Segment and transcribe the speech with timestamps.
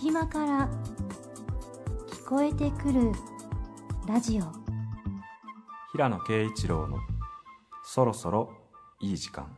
[0.00, 0.68] 隙間から
[2.08, 3.12] 聞こえてくる
[4.08, 4.44] ラジオ。
[5.92, 6.96] 平野啓一郎の
[7.84, 8.50] そろそろ
[9.00, 9.54] いい時間。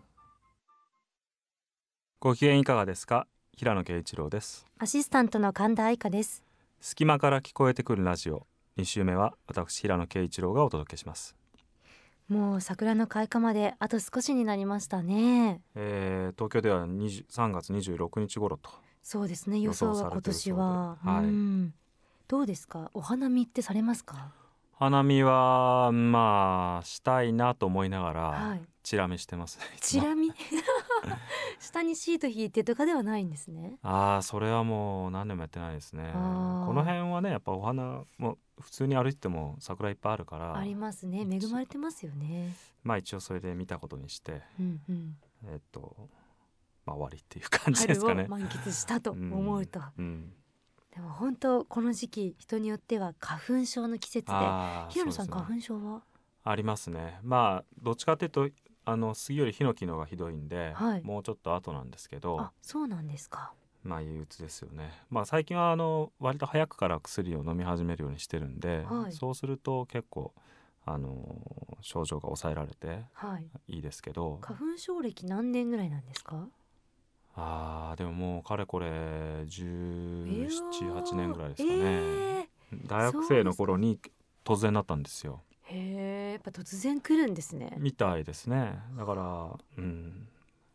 [2.18, 3.28] ご機嫌いかがですか？
[3.56, 4.66] 平野啓一郎です。
[4.78, 6.42] アシスタントの神田愛香です。
[6.80, 8.46] 隙間から聞こえてくるラジオ。
[8.78, 11.36] 2週目は私平野啓一郎がお届けします。
[12.28, 15.60] もう桜の開花まであと少しになりましたね。
[15.76, 18.70] えー、東京では20 3月26日頃と
[19.02, 21.24] そうですね予想は今年は、はい。
[21.24, 21.74] うん。
[22.28, 22.90] どうですか？
[22.94, 24.32] お花見ってされますか？
[24.78, 28.62] 花見はまあしたいなと思いながら、はい。
[28.82, 29.58] チラ見してます。
[29.80, 30.32] チラ見？
[31.60, 33.78] 下にシート引いてとかではないんですね。
[33.82, 36.10] ああそれはもう何年もやってないですね。
[36.14, 36.18] こ
[36.72, 40.56] の辺はねやっぱお花も普通に歩いてても桜いっぱいあるから。
[40.56, 41.26] ありますね。
[41.30, 42.54] 恵まれてますよね。
[42.82, 44.42] まあ一応それで見たことにして。
[44.58, 45.16] うんうん。
[45.44, 46.08] えっと
[46.84, 48.26] まあ終わりっていう感じですかね。
[48.28, 50.32] 満喫したと思うと、うん、
[50.94, 54.32] でも本当この時期人によっては花粉症の季節で。
[54.90, 55.32] 平野さんね。
[55.32, 56.02] 花粉症は？
[56.44, 57.20] ありますね。
[57.22, 58.48] まあどっちかっていうと
[58.84, 61.02] あの杉よりヒノキのがひどいんで、はい。
[61.02, 63.52] もうちょっと後なんですけどあそうなんですか。
[63.84, 64.90] まあ憂鬱ですよね。
[65.08, 69.12] まあ最近はあの割と早くから薬を飲み始めるようにしてるんで、はい。
[69.12, 70.32] そうすると結構
[70.84, 73.46] あの症状が抑えられてはい。
[73.68, 74.38] いいですけど。
[74.40, 76.48] 花粉症歴何年ぐらいなんですか？
[77.34, 81.78] あーでももうかれこれえ1718年ぐらいですかね。
[81.80, 82.48] え
[82.86, 83.98] 大学生の頃に
[84.44, 85.42] 突然なったんですよ。
[85.70, 87.74] ー、へえやっぱ突然来るんですね。
[87.78, 88.78] みたいですね。
[88.96, 90.28] だからうん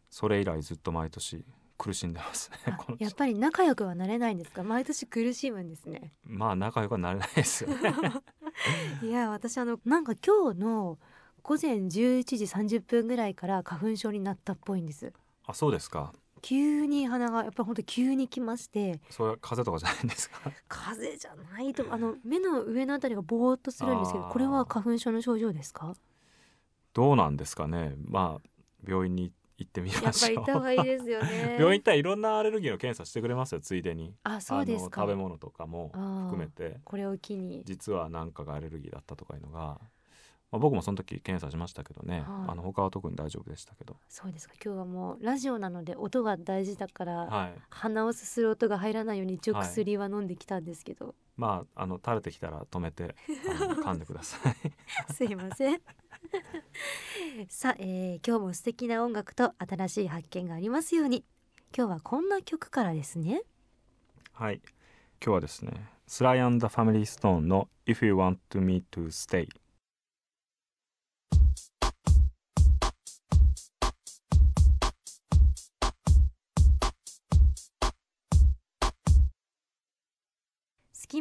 [0.09, 1.43] それ以来ずっと毎年
[1.77, 2.57] 苦しんでますね
[2.97, 4.63] やっぱり仲良くはなれないんですか？
[4.63, 6.11] 毎年苦しむんですね。
[6.23, 7.93] まあ仲良くはなれないですよね。
[9.03, 10.97] いや私あのなんか今日の
[11.43, 15.13] 午前11時30分ぐらいから花粉症になったっぽいんです。
[15.45, 18.99] あそうですか急に鼻がやっぱり本当急に来まして。
[19.09, 20.51] それは風邪とかじゃないんですか？
[20.67, 25.93] 風邪じゃないとあの目の上のあたりがぼーっとするんですけどこれは花粉症の症状ですか？
[26.93, 27.93] どうなんですかね。
[28.05, 28.49] まあ
[28.87, 30.29] 病院に行ってみやっぱましょう。
[30.31, 31.57] り行った方がいいですよね。
[31.59, 34.13] 病院行ったらいろんなアレルギーの検査してくれますよついでに。
[34.23, 35.01] あそうですか。
[35.01, 36.79] 食べ物とかも含めて。
[36.83, 37.63] これを機に。
[37.65, 39.79] 実は何かがアレルギーだったとかいうのが、
[40.51, 42.25] まあ、僕もその時検査しましたけどね、はい。
[42.51, 43.97] あの他は特に大丈夫でしたけど。
[44.07, 44.55] そうですか。
[44.63, 47.53] 今日はもうラジオなので音が大事だから、はい。
[47.69, 49.67] 鼻をすする音が入らないように一応はい。
[49.67, 53.15] 薬は飲んできたんですけど、まあ、あの垂れてきたら止めて
[53.83, 54.55] 噛んでください。
[55.13, 55.81] すいません。
[57.49, 61.25] さあ、えー今日も素敵な音楽と新しい発見がありますように。
[61.75, 63.43] 今日はこんな曲からですね。
[64.31, 64.61] はい、
[65.21, 69.49] 今日はですね、スライアンダファミリーストーンの If You Want Me to Stay。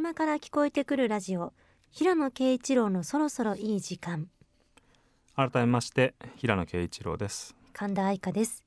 [0.06, 1.52] 間から聞こえてくるラジオ。
[1.90, 4.28] 平野啓一郎のそろそろいい時間。
[5.34, 7.56] 改めまして平野啓一郎です。
[7.72, 8.64] 神田愛香です、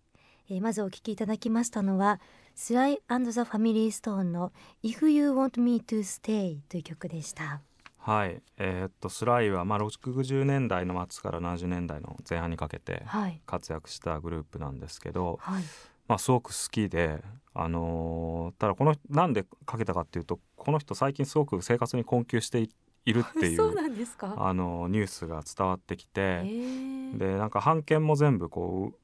[0.49, 2.19] えーまずお聞きいただきましたのは
[2.55, 4.51] スライザ・ファミリーストーンの
[4.83, 7.61] If You Want Me to Stay という曲でした。
[7.99, 13.41] はい、えーっとスライはまあ60年代の末から70年代の前半にかけてはい。
[13.45, 15.63] 活躍したグループなんですけど、はい。
[16.09, 17.23] まあすごく好きで、
[17.61, 22.69] あのーただこのなんでかけたかっていうと、この人最近すごく生活に困窮してい
[23.05, 24.33] いるってい そううなんですか？
[24.37, 26.21] あのニュースが伝わってきて。
[26.21, 28.97] えー、でなんか版権も全部こう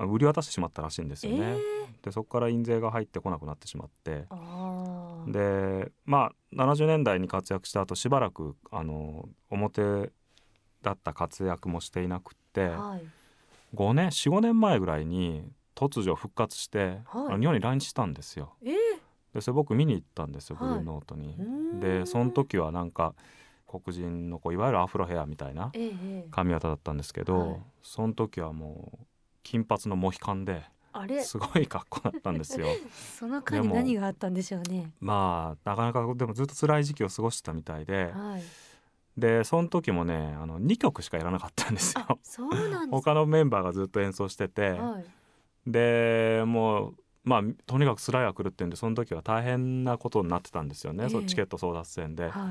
[0.00, 1.38] あ売り渡してしまったらしいんですよね。
[1.40, 2.04] えー。
[2.04, 4.26] でそこから印税が入ってこなくなってしまって。
[5.26, 10.12] でまあ70年代に活躍した後しばらくあの表
[10.82, 13.02] だった活躍もしていなくってはい。
[13.74, 15.44] 5年45年前ぐらいに
[15.78, 17.38] 突如復活して、はい。
[17.38, 18.54] 日本に来日したんですよ。
[18.64, 18.74] えー。
[19.34, 20.68] でそれ僕見に行ったんですよ、はい。
[20.70, 21.36] ブルーノートに。
[21.80, 23.14] でその時はなんか
[23.68, 27.60] 黒人のこういわゆるアフロヘアみたいなえーえー髪型だったんですけど、はい。
[27.82, 29.06] その時はもう
[29.44, 31.22] 金髪のモヒカンであれ？
[31.22, 32.66] すごい格好だったんですよ。
[33.16, 34.90] その間に何があったんでしょうね。
[35.00, 38.42] まあなかなかでもずっと辛い時期を過ごしてたみたいではい。
[39.16, 42.18] でその時もねあの2曲しかやらなかったんですあよ。
[42.22, 45.04] そうなん 他のメンバーがずっと演奏してて、はい
[45.70, 46.94] でもう
[47.24, 51.10] まあとにかくスライが来るっていうんでその時は大変なことになってたんですよね、ええ。
[51.10, 52.28] そのチケット争奪戦で。
[52.28, 52.50] は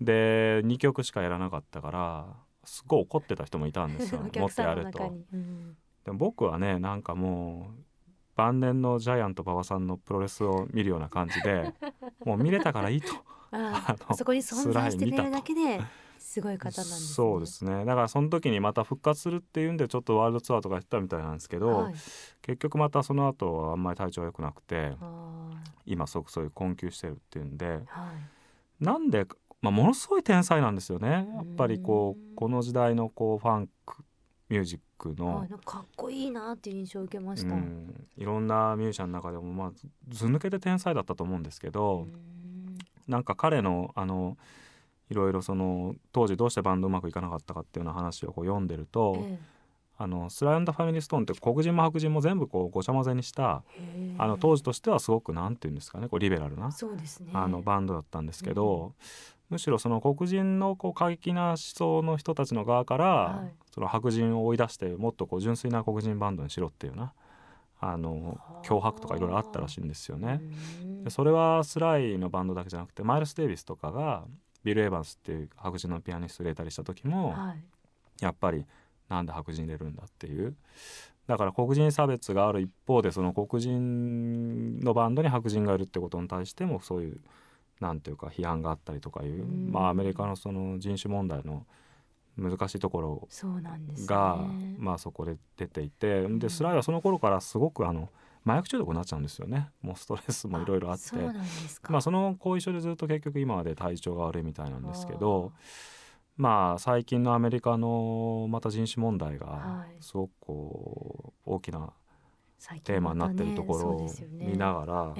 [0.00, 0.04] い。
[0.04, 2.26] で2曲しかやらなかったから
[2.64, 4.20] すごい怒ってた人もいたんですよ。
[4.20, 5.14] おもっ客さとやれと。
[5.32, 7.82] うんでも僕はねなんかもう
[8.36, 11.74] 晩年のジャイアント馬場さんのプロレスを見るような感じで
[12.24, 13.12] もう見れたからいいと。
[13.52, 15.80] ああ のあそこに存在して寝るだけで
[16.30, 17.84] すごい方なんです、ね、そうですね。
[17.84, 21.94] だからその時にまた復活するっていうんでちょっとワールドツアーとかやってたみたいなんですけど、はい、
[22.40, 24.92] 結局またその後はあんまり体調が良くなくて
[25.86, 29.26] 今すごくそういう困窮してるっていうんで、はい、なんで、
[29.60, 31.08] まあ、ものすごい天才なんですよね。
[31.08, 34.04] やっぱりこうこの時代のこうファンク
[34.48, 37.56] ミュージックの、かっこいいなっていう印象を受けました、
[38.16, 39.72] いろんなミュージシャンの中でもまあ
[40.08, 42.06] ず抜けて天才だったと思うんですけど
[43.08, 44.36] なんか彼のあの
[45.10, 49.38] いろいろその当時どうしてバンドうまくいかなかったかっていうような話をこう読んでると、ええ、
[49.98, 53.62] あのスライアンド・ファミリー・ストーンって黒人も白人も全部こうごちゃ混ぜにした
[54.18, 56.72] あの当時としてはすごくなんていうんですかねこうリベラルな、ね、
[57.34, 58.92] あのバンドだったんですけど、うん、
[59.50, 67.12] むしろその黒人のこう過激な思想の人たちの側から、はい、その白人を追い出してもっとこう純粋な黒人バンドにしろっていうな
[67.80, 70.40] あの脅迫とかいろいろあったらしいんですよね。
[71.02, 74.24] でそれはスライのバンドだけじゃなくてマイルス・デイビスとかが
[74.64, 77.62] ビル・エヴァンスっていう白人のピアニスト入れたりした時も、はい、
[78.20, 78.64] やっぱり
[79.08, 80.54] なんで白人入れるんだっていう。
[81.26, 87.20] だから黒人差別がある一方でその黒人のバンドに白人がいるってことに対してもそういう
[87.78, 91.64] なんていうか批判があったりとかいう、まあアメリカのその人種問題の
[92.36, 93.28] 難しいところ
[94.06, 98.08] が、ね、まあそこで出ていてでスライはその頃からすごくあの
[98.44, 99.70] 麻薬中毒になっちゃうんですよね。
[99.82, 101.14] もうストレスもいろいろあって。
[101.88, 105.52] まあその後遺症でずっと結局今まで体調が悪いみたいなんですけど
[106.36, 111.92] まあ最近のアメリカのまた人種問題がすごくこう大きな
[112.84, 115.14] テーマになってるところを見ながら、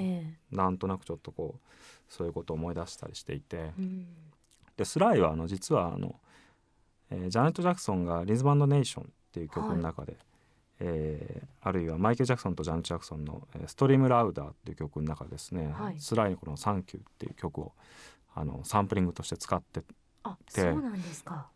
[0.50, 1.68] なんとなくちょっとこう
[2.08, 3.72] そういうことを思い出したりしていて、
[4.76, 6.16] でスライはあの実はあの、
[7.10, 10.16] えー、ジャネット・ジャクソンが「リズバンド・ネーション」っていう曲の中で、
[10.80, 17.72] えー、あるいはマイケル・ジャクソンとジャン・ジャクソンの「ストリーム・ラウダー」っていう曲の中ですね、はい、スライのこの「サンキュー」っていう曲を
[18.34, 19.94] あのサンプリングとして使ってて。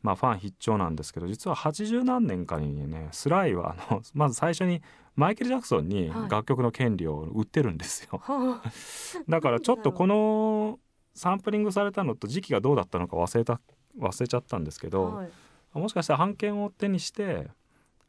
[0.03, 4.81] まあファン必聴なんですけど実は80何年かにねスライはあの まず最初に
[5.17, 8.71] マイケル・ジャクソンに楽曲の権利を売ってるんですよ、はい、
[9.31, 10.81] だからちょっとこの
[11.15, 13.61] サンプリングされたのと時期がどうだったのか忘れた
[13.99, 15.31] 忘れちゃったんですけど、はい、
[15.75, 17.51] もしかしたら版権を手にして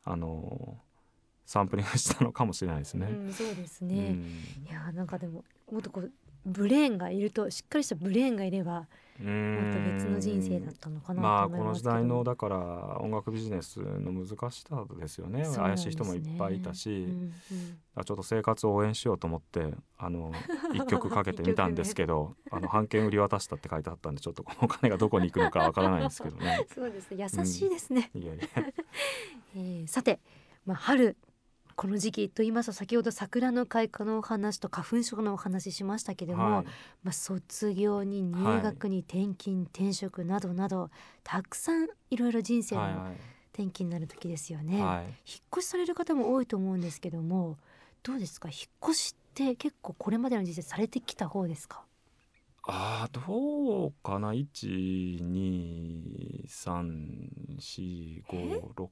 [0.06, 0.80] あの
[1.46, 3.08] サンプリングしたのかもしれないですね。
[3.08, 3.96] うん、そうですね。
[3.96, 6.12] うん、いやなんかでももっとこう
[6.46, 17.34] ブレーンがいるとしっかりしたブレーンがいればもっと別の人生だったのかなまあこの時代のだから音楽ビジネスの難しさですよね、ね、怪しい人もいっぱいいたし、うん
[17.98, 20.34] うん、ちょっと生活を応援しようと思ってあの
[20.76, 26.68] 一曲かけてみたんですけどね、あの版権売り渡したって書いてあったんでちょっとこのお金がどこに行くのかわからないんですけどね。
[26.76, 27.28] そうですね。
[27.34, 28.44] 優しいですね、うん、いやいや。
[29.56, 30.20] えー、さて、
[30.66, 31.16] まあ、春
[31.76, 36.66] この時期と言いますと先ほど桜の開花のお話と花粉症のお話しましたけども、はい、
[37.04, 40.90] まあ、卒業に入学に転勤、はい、転職などなど
[41.24, 43.12] たくさんいろいろ人生の
[43.54, 45.14] 転機になる時ですよね、はい、引っ
[45.58, 47.58] 越しされる方も多いと思うんですけども
[48.04, 48.50] どうですか？
[48.50, 51.82] 引っ越しって結構これまでの人生されてきた方ですか？
[52.68, 54.46] あどうかな？1
[55.20, 58.88] 2 3 4 5 6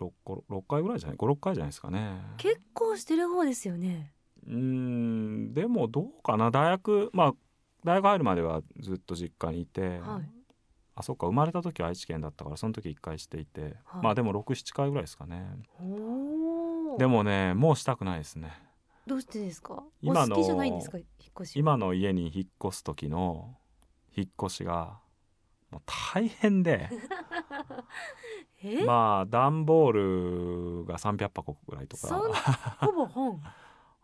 [0.00, 0.10] 6,
[0.50, 2.20] 6回ぐらいじゃない？56回じゃないですかね。
[2.38, 4.12] 結構してる方ですよね。
[4.46, 6.50] うんでもどうかな。
[6.50, 7.32] 大学まあ
[7.84, 10.30] 大学入るまではずっと実家にいて、はい、
[10.94, 15.46] あそっか生まれた時は愛知県だったからその時1回していて、はい、まあでも67回ぐらいですかね。
[16.98, 18.52] でもねもうしたくないですね。
[19.06, 19.82] どうしてですか？
[20.02, 20.36] 今の
[21.54, 23.56] 今の家に引っ越す時の
[24.16, 25.00] 引っ越しが
[25.70, 26.88] もう大変で。
[28.86, 32.08] まあ段ボールが300箱ぐらいとか。
[32.80, 33.40] ほぼ本？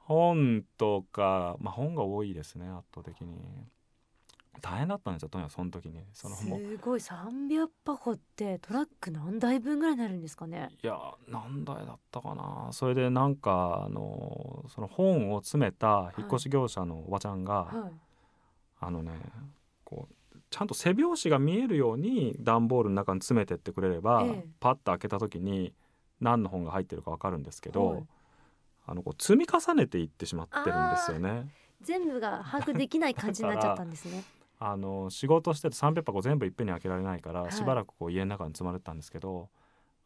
[0.06, 3.66] 本とか、まあ、本が多いですね圧倒的に。
[4.62, 6.04] 大変だったんですよとにかくその時に。
[6.12, 10.70] そのすごい300箱ってトラック何台分ぐらいになるんですかね？
[10.82, 12.68] いや何台だったかな。
[12.72, 17.78] それでなんかあのその本を詰めた引っ越し業者のおばちゃんが、はい。
[17.78, 17.92] はい、
[18.80, 19.12] あのね
[19.84, 20.14] こう
[20.50, 25.72] ちゃんと背表紙が見えるように段ボールの中に詰めてってくれれば、ええ、パッと開けた時に
[26.20, 28.02] 何の本が入ってるか分かるんですけど、はい、
[28.86, 31.48] あのこう積み重ねていってしまってるんですよね。
[31.82, 34.22] 全部が把握できない感じになっちゃったんですね。
[34.58, 39.50] あの仕事してて300箱全部いっぺんに開けられないから、はい、しばらくこう家の中に積まれてたんですけど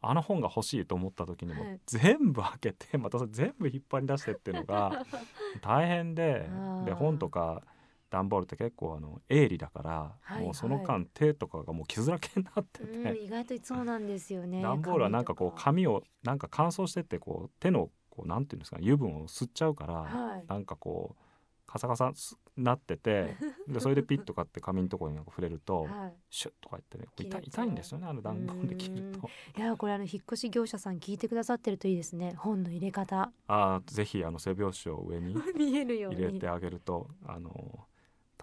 [0.01, 5.05] あの本が欲しいと思った時にも全部開けてまたそれ全部引っ張り出してっていうのが
[5.61, 6.49] 大変で
[6.85, 7.61] で本とか
[8.11, 21.23] 段ボールって結構あの鋭利だから、はいはい、もうその間手とかがもう傷だけになってて、意外とそうなんですよね 段ボールはなんかこう紙をなんか乾燥してってこう手のこうなんていうんですか油分を吸っちゃうから、はい、なんかこう
[21.71, 22.11] カサカサ
[22.57, 26.13] なってて でそれでピッとかって紙のところに触れると、はい。
[26.29, 29.29] シュッとか言ってね痛い痛いんですよねあの弾痕で切ると。
[29.57, 33.31] いやこれあの引っ越し業者さん聞いてくださってるといいですね本の入れ方。
[33.47, 36.19] あーぜひあの背拍子を上に 見えるように。
[36.19, 37.87] 入れてあげるとあの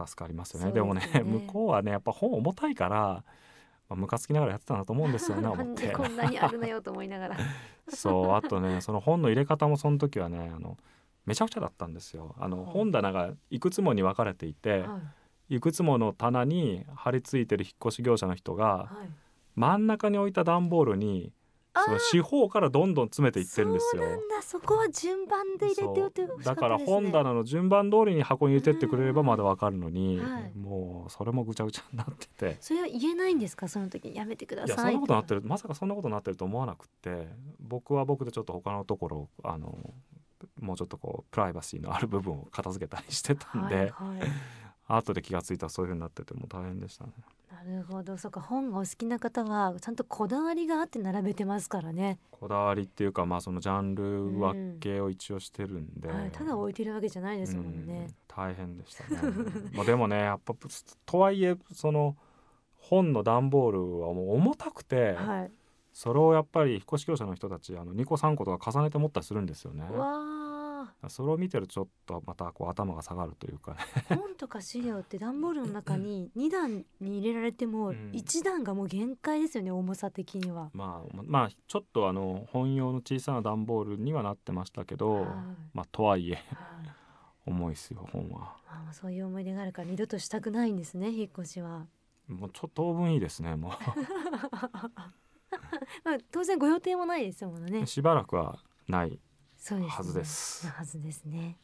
[0.06, 0.72] 助かりますよね。
[0.72, 1.08] でもね。
[1.12, 3.24] ね向こうはねやっぱ本重たいから、ま
[3.90, 5.88] あ、ムカつきながらやってたなと思うんですよね なん思って。
[5.88, 7.36] でこんなにあるのよと思いながら。
[7.88, 10.76] そうあとねその本の入れ方もその時はねあの
[11.26, 12.34] めちゃくちゃだったんですよ。
[12.38, 12.72] あのはい。
[12.72, 15.00] 本棚がいくつもに分かれていて、は
[15.50, 15.56] い。
[15.56, 19.10] いくつもの棚に貼り付いてる引っ越し業者の人がはい。
[19.54, 21.32] 真ん中に置いた段ボールに
[21.74, 24.02] その四方からどんどん詰めていってるんですよ。
[24.02, 24.10] そう。
[24.10, 24.42] なんだ。
[24.42, 30.52] そこは順番で入れておいてほしかだから本棚の順番通りに箱に入れてってくれればまだわかるのに、はい。
[30.58, 32.56] もうそれもぐちゃぐちゃになってて。
[32.60, 33.68] それは言えないんですか？
[33.68, 35.40] その時にやめてくだいやそさいんなことなってる。
[35.40, 37.28] るまさかそんなことになってると思わなくって。
[37.60, 39.78] 僕は僕でちょっと他のところをあの
[40.60, 43.92] もうちょっとこうプライバシーのある部分を片付けたりしてたんで、はいはい。
[44.88, 47.12] 後で気がついたらそういう風になっててもう大変でしたね。
[47.50, 48.16] なるほど。
[48.18, 58.06] そうか本がお好きな方はちゃんとこだわりがあって並べてますからね、こだわりっていうかまあそのジャンル分けを一応してるんで、はい、ただ置いてるわけじゃないですもんね。
[58.08, 59.20] うん、大変でしたね。
[59.74, 60.54] まあでもねやっぱ
[61.06, 62.16] とはいえその
[62.76, 65.52] 本の段ボールはもう重たくて、はい。
[65.92, 69.82] それをやっぱり引っ越し業者の人たちあの2個3個とか重ねて持ったりするんですよね。
[69.82, 70.37] わ
[71.08, 73.76] それを見てるとちょっとまたこう頭が下がるというか
[74.08, 80.70] 本とか資料って段ボールの中に2段に入れられてもうん1段がもう限界ですよね重さ的には。
[80.74, 85.24] まあまあちょっとあの本用の小さな段ボールにはなってましたけど、はい
[85.72, 86.44] まあとはいえはい
[87.46, 88.56] 重いですよ本は。
[88.66, 91.86] あーそういう思い出があるから二度としたくないんですね引っ越しは。
[92.26, 93.72] もうちょっと当分いいですねも
[96.04, 97.86] まあ、当然ご予定もないですもんねう。
[97.86, 99.18] しばらくはない
[99.58, 99.90] そうです、ね。
[99.90, 101.58] はずですなはずですね。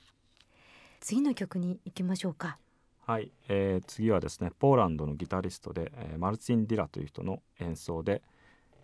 [1.01, 2.59] 次の曲に行きましょうか。
[3.07, 8.23] はい、えー次はですねポーランドのギタリストで、えーマルチン・ディラという人の演奏で、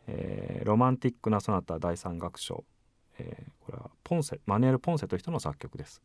[0.06, 2.64] えーロマンティックなソナタ第三楽章、
[3.18, 6.02] えーこれはポンセマヌエル・ポンセという人の作曲です。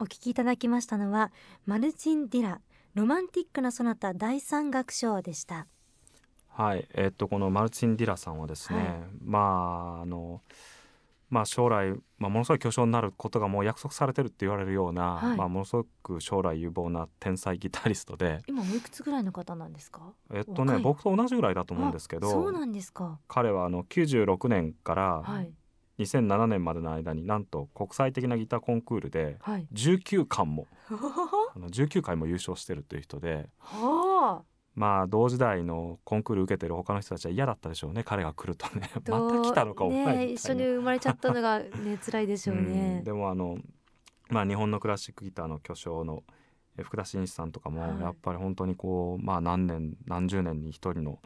[0.00, 1.32] お聴きいただきましたのは
[1.66, 2.60] マルチン・ディラ
[2.94, 5.66] ロマンティックなソナタ第三楽章でした。
[6.48, 8.88] はい、えーっとこのマルチン・ディラさんはですね、はい
[9.24, 9.38] ま
[9.98, 10.40] ああの
[11.30, 20.14] まあ将来、まあ、ものすごい巨匠になることがもう約束されてるって言われるような、はいまあ、ものすごく将来有望な天才ギタリストで今おいくつぐらいの方なんですか？
[20.32, 23.18] えっとね僕と同じぐらいだと思うんですけどあそうなんですか。
[23.26, 25.52] 彼はあの96年からはい
[25.98, 29.66] 2007年までの間になんと国際的なギターコンクールではい。
[29.72, 30.66] 19冠も
[31.54, 34.44] あの19回も優勝してるという人ではあ。
[34.74, 39.10] まあ同時代のコンクール受けてる他の人たちは嫌だったでしょうね彼が来るとね また
[39.42, 43.04] 来たのかお前ね一緒に生まれちゃったのがね 辛いでしょううねん。
[43.04, 43.58] でもあの
[44.30, 46.22] まあ日本のクラシックギターの巨匠の
[46.76, 51.18] え福田真一さんとかもはいやっぱり本当にこうまあ何年何十年に一人の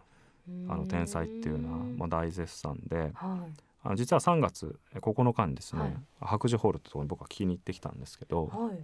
[0.69, 3.53] あの天才っていうのはんもう大絶賛ではい
[3.85, 8.79] あの実は3月え9日にですね、はい白樹ホールってところに僕は聞きに行ってきたんですけど、はい。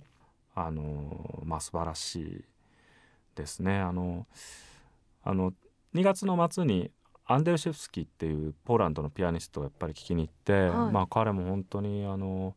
[0.56, 2.44] あのまあ素晴らしい
[3.36, 3.78] ですね。
[3.78, 4.26] あの
[5.22, 5.52] あの
[5.94, 6.90] 2月の末に
[7.26, 12.56] アンデルシェフスキーっていうポーランドのピアニストをやっぱり聞きに行って、はいまあ彼も本当にあの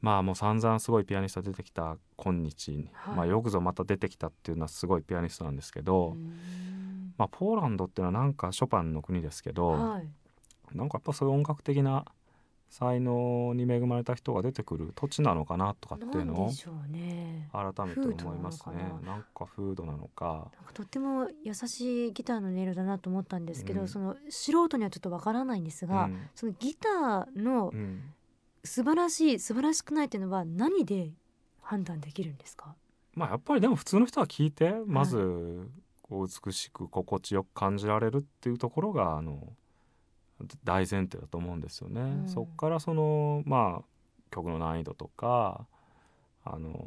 [0.00, 10.08] まあもう散々すごいピアニスト出てきた今日に、はいまあよくぞまた出てきたっていうのはすごいピアニストなんですけど、うんまあポーランドっていうのはなんかショパンの国ですけど、はい。
[10.74, 12.04] なんかやっぱそういう音楽的な
[12.68, 16.50] 才能に恵まれた人が出てくる土地なのかなとかっていうのを。
[16.50, 18.92] 改めて思いますね。
[19.04, 20.50] なんか風土なのか。
[20.54, 23.88] なんかとっても優しいギターの音色だなと思ったんですけど、うん。
[23.88, 26.28] その素人にはちょっとわからないんですが、うん。
[26.34, 28.02] そのギターのうん。
[28.62, 31.12] 素晴らしい素晴らしくないっていうのは何で
[31.62, 32.74] 判断できるんですか？
[33.14, 35.66] まあやっぱりでも普通の人は聞いてまず
[36.02, 39.54] こう美しく心地よく感じられるっていうところがあの
[40.64, 42.00] 大前提だと思うんですよね。
[42.00, 42.28] うん。
[42.28, 43.84] そっからそのまあ
[44.30, 45.66] 曲の難易度とか
[46.44, 46.86] あの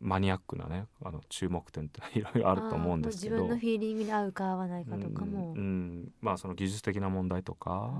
[0.00, 3.36] マニアックなねあの注目点って いろいろあると思うんですけど。
[3.36, 5.52] 自分のフィーリングに合うか合わないかとかも。
[5.52, 6.12] うんうん。
[6.20, 7.92] まあその技術的な問題とか、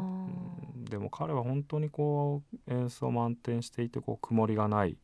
[0.76, 0.84] うん。
[0.84, 4.98] でも彼は本当にこう演奏も安定していてこう曇りがない。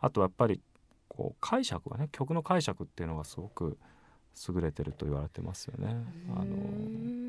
[0.00, 0.60] あとやっぱり
[1.08, 3.78] こう解釈がね曲の解釈っていうのがすごく
[4.48, 6.04] 優れてると言われてますよね。
[6.36, 7.27] あのうん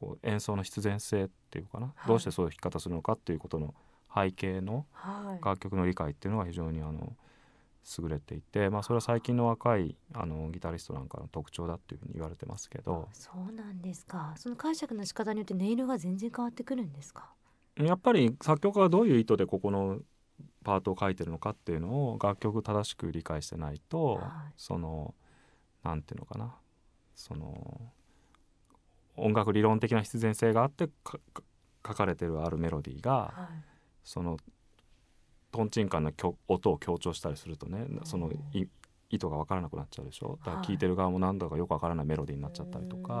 [0.00, 2.08] こう演奏の必然性っていうかな、はい。
[2.08, 3.74] どうしてそういう弾き方するのかっていうことの
[4.14, 5.44] 背景のはい。
[5.44, 7.16] 楽曲の理解っていうのが非常にあの
[7.98, 13.08] 優れていて、まあ、それは最近の若いあのギタリストなんかの特徴だっていうふうに言われてますけど。
[13.12, 14.34] そうなんですか。
[14.36, 17.32] その解釈の仕方によって音色が全然変わってくるんですか？
[17.76, 20.00] やっぱり作曲家がどういう意図でここの
[20.64, 25.14] パートを書いてるのかっていうのを楽曲正しく理解してないと、はい、その
[25.82, 26.54] なんていうのかな？
[27.14, 27.92] その
[29.18, 30.88] 音楽理論的な必然性があって
[31.86, 33.64] 書かれてるあるメロディーが、はい、
[34.04, 34.38] その
[35.50, 36.12] とんちんかんな
[36.46, 38.30] 音を強調したりするとねその
[39.10, 40.38] 意図が分からなくなっちゃうでしょ？
[40.44, 40.78] だから聴い。
[40.78, 43.14] てる側も何だかよく分からないメロディーになっちゃったりとか,、だ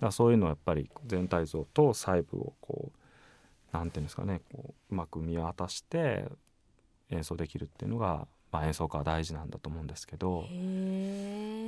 [0.00, 6.24] からそういうのはやっぱり全体像と細部をこうなんていうんですかねこううまく見渡して
[7.10, 10.44] 演奏できるっていうのが、まあ、演奏家は大事なんだと思うんですけど、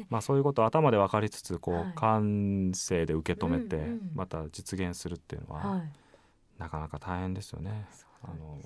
[0.09, 5.91] まあ、そういうことを頭で分かりつつこう、はい、感性で受け止めて、また実現するっていうのは、はい、
[6.61, 7.87] なかなか大変ですよね。
[8.23, 8.57] あの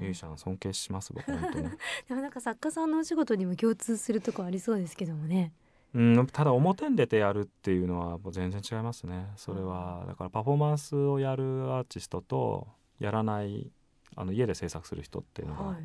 [0.00, 1.68] ミュージシャン尊敬します僕本当に。
[2.08, 5.52] でもなんか作家さんのお仕事にも共通するとこありそうですけどもね。
[5.92, 9.30] うん、ただ表に出てやるっていうのはもう全然違いますね。
[9.36, 13.70] それはだからパフォーマンスをやるアーティストとやらない
[14.16, 15.76] あの家で制作する人っていうのが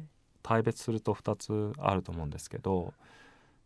[0.44, 2.94] 大別すると2つあると思うんですけど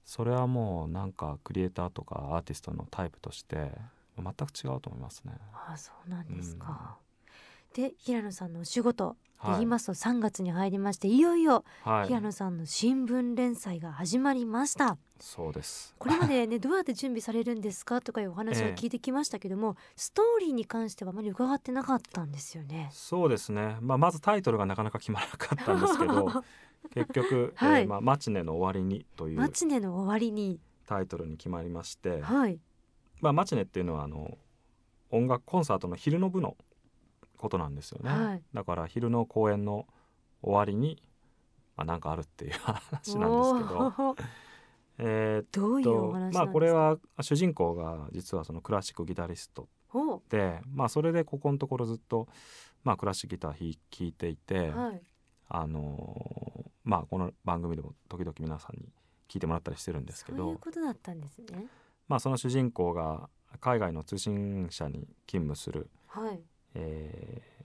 [0.05, 3.71] それはもうなんかクリエイターとかアーティストのタイプとして
[4.17, 5.33] 全く違うと思いますね。
[5.53, 7.02] あそうなんですか、うん、
[7.73, 14.97] で平野さんのお仕事と言いますと3月に入りまして、い、よいよ平野さんの新聞連載が始まりました。
[15.19, 15.95] そうです。
[15.97, 22.89] これまでね どうやって準備されるんですかとかいうお話を聞いてきましたけども、ええ、ストーリーに関してはあまり伺ってなかったんですよね。
[22.91, 26.43] そうですね、まあ、まずタイトルがなかなか決まらなかったんですけど
[26.93, 30.59] 結局、はい、えー、まあ、マチネの終わりにというマチネの終わりに。
[30.85, 32.59] タイトルに決まりまして、はい、
[33.21, 34.37] まあ、マチネっていうのはあの
[35.11, 36.57] 音楽コンサートの昼の部の
[37.43, 39.85] ことなんですよね、はい、だから昼の公演の
[40.41, 41.03] 終わりに、
[41.75, 44.15] まあ、かあるっていう 話なんですけど。
[44.99, 49.67] えー、どういうまあこれは主人公が実はそのクラシックギタリスト
[50.29, 52.27] で、まあ、それでここのところずっと、
[52.83, 55.01] まあ、クラシックギター弾いていて、はい、
[55.49, 58.87] あのまあこの番組でも時々皆さんに
[59.27, 60.37] 聞いてもらったりしてるんですけど。
[60.37, 61.65] そういうことだったんですね。
[62.07, 66.39] まあその主人公が海外の通信社に勤務する、はい
[66.75, 67.63] えー、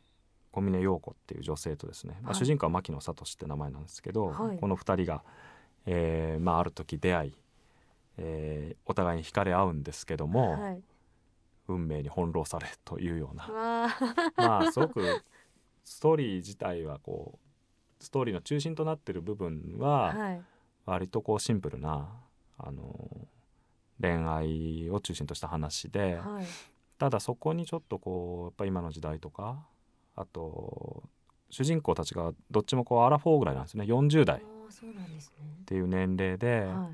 [0.53, 5.23] 小峰陽子っていう女性とですね、まあ、主人公は牧野聡って名前なんですけど、はい、この2人が、
[5.87, 7.35] えーまあ、ある時出会い、
[8.18, 10.83] えー、お互いに惹かれ合うんですけども、はい、
[11.68, 13.49] 運命に翻弄されというような。
[14.37, 15.23] まあすごく
[15.85, 17.38] ストーリー自体はこ
[18.01, 20.14] うストーリーの中心となっている部分は
[20.85, 22.09] 割とこうシンプルな、
[22.59, 23.29] あの
[24.01, 26.47] 恋愛を中心とした話で、はい、
[26.98, 29.64] ただそこにちょっとこうやっぱ今の時代とか
[30.16, 31.02] あと
[31.50, 33.84] 主人公たちがどっちもこうアラフォーぐらいなんですね。
[33.84, 34.42] 40代。
[35.62, 36.90] っていう年齢で、は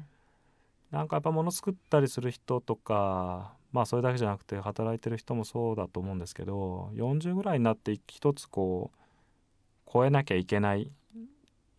[0.93, 8.99] い、なんかやっぱもの作ったりする人とかまあそれだけじゃなくて働いてる人もそうだと思うんですけど40ぐらいになって一つこう
[9.93, 10.91] 超えなきゃいけない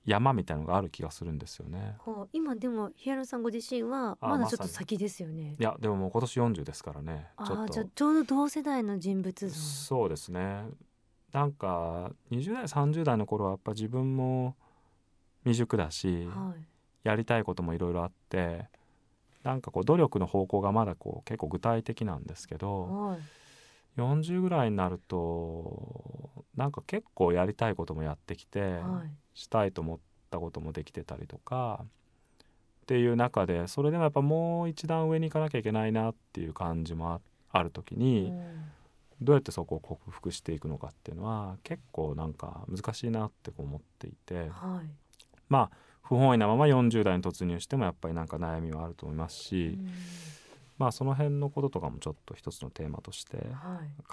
[0.05, 1.97] 山みたいのがある気がするんですよね。
[2.05, 5.55] はあ、今でも平野さんご自身はまだちょっと先ですよね。
[5.59, 7.27] いやでももう今年40ですからね。
[7.45, 10.65] ちょっとじゃちょうど同世代の人物そうですね。
[11.33, 14.55] なんか20代30代の頃はやっぱ自分も
[15.43, 16.63] 未熟だし、はい、
[17.03, 18.69] やりたいこともいろいろあって
[19.43, 23.19] なんかこう努力の方向がまだこう結構具体的なんですけど、はい、
[23.99, 29.99] 40ぐらいになるとなんか結構やりたいこともやってきて、はい、したいと思っ
[30.31, 37.21] たこともできてたりとかっていう中でそれでもやっぱもう一段上に行かなきゃいけないなっていう感じも
[37.51, 38.33] ある時に、
[39.21, 44.89] どうやってそこを克服していくのかっていうのは結構なんか難しいなって思っていて、はい、
[45.47, 49.77] まあ不本意なまま40代に突入してもやっぱりなんか悩みはあると思いますし。
[50.77, 53.37] まあその辺のこととかもちょっと一つのテーマとして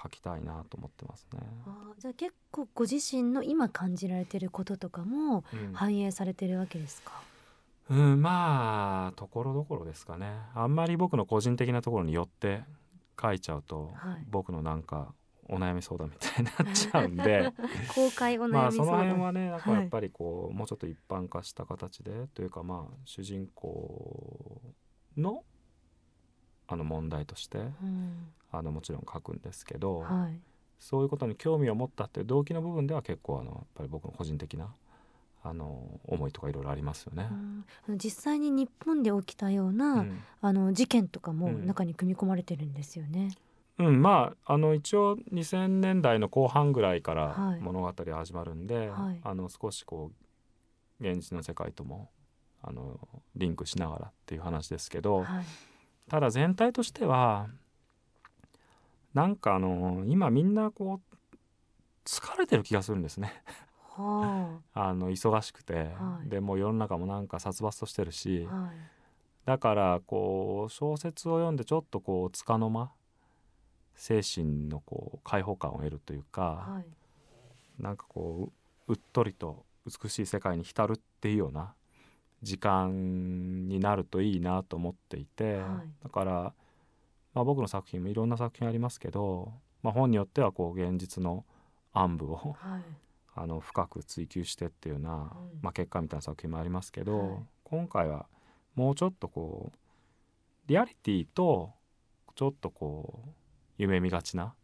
[0.00, 1.40] 書きたいなと思ってますね。
[1.40, 7.12] はい、あじゃあ結構ご自身の今感じられてることとかも反映されてるわけですか、
[7.90, 10.32] うん、うん、まあところどころですかね。
[10.54, 12.62] あんまり僕の個人的なところによって
[13.20, 15.12] 書いちゃうと、はい、僕のなんか
[15.48, 17.52] お悩み相談みたいになっちゃうんで。
[17.94, 24.62] 公開お悩みまあその辺はねなんかやっぱりこう、はい、もうちょっと一般化した形でというかまあ主人公
[25.16, 25.44] の
[26.72, 30.40] あの問題として、うん、あのもちろん書くんですけど、はい、
[30.80, 34.68] そういうことに興味を持ったっていう動機の部分では結構あのやっぱり僕の個人的な
[35.44, 37.28] あの思いとかいろいろありますよね。
[37.88, 43.36] うん、実際に日本で起きたような、うん、あの事件とかも中に組み込まれてるんですよね。
[43.78, 50.10] うん、まああの一応2000年代の後半ぐらいから物語は始まるんで、はい、あの少しこ
[51.00, 52.08] う現実の世界とも
[52.62, 52.98] あの
[53.34, 55.44] リンクしながらっていう話ですけど、はい
[56.12, 57.48] ただ全体としては
[59.14, 61.18] なんかあの今みんなこう
[62.04, 63.42] 疲れてる気がするんですね。
[63.96, 64.92] はあ。
[64.92, 66.28] の忙しくて、はい。
[66.28, 68.76] でもう世の中もなんか殺伐としてるし、あはい。
[69.46, 72.92] だからこう小説を読んでちょっとこう束の間
[73.94, 77.82] 精神のこう解放感を得るというか、はい。
[77.82, 78.52] なんかこ
[78.86, 81.74] ううっとりと美しい世界に浸るっていうような
[82.42, 86.02] 時間になるといいなと思っていて、はい。
[86.02, 86.32] だから、
[87.34, 89.52] まあ、僕の作品もいろんな作品ありますけど、
[89.82, 91.44] まあ、本によってはこう現実の
[91.92, 92.82] 暗部をはい。
[93.34, 95.60] あの深く追求してっていうような、うん。
[95.62, 97.42] まあ、結果みたいな作品もありますけど、はい。
[97.64, 98.26] 今回は
[98.74, 99.78] もうちょっとこう
[100.66, 101.72] リアリティと
[102.34, 103.30] ちょっとこう
[103.78, 104.54] 夢見がちな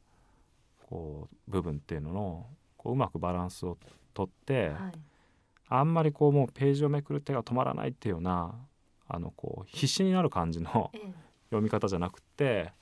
[0.91, 3.79] こう部分っていうののこううまくバランスを
[4.13, 5.01] とって、はい
[5.69, 8.55] あんまりこうもうページをめくる手が止まらないっていうような
[9.07, 11.13] あのこう必死になる感じのええ。
[11.51, 12.73] 読み方じゃなくって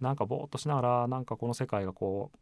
[0.00, 2.38] なんかぼーっとしながらなんかこの世界がこう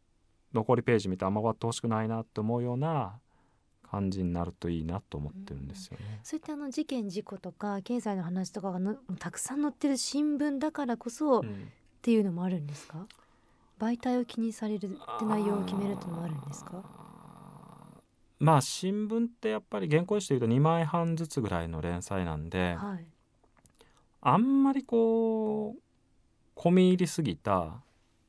[0.55, 3.19] 残りページ見てあんま終わってほしくないなって思うような
[3.89, 6.19] 感じになるといいなと思ってるんですよね。
[6.23, 11.71] そういったあの事件事故とか経済の話とかがのたくさん載ってる新聞だからこそっうん。
[12.01, 13.05] ていうのもあるんですか？
[13.77, 16.81] 媒体を気にされるって内容を決めるっていうのもあるんですか？
[18.39, 23.05] まあ新聞ってやっぱり原稿紙でいうと2枚半ずつぐらいの連載なんではい。
[24.21, 27.81] あんまりこう込み入りすぎた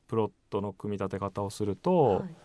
[0.07, 2.35] プロットの組み立て方をすると、はい。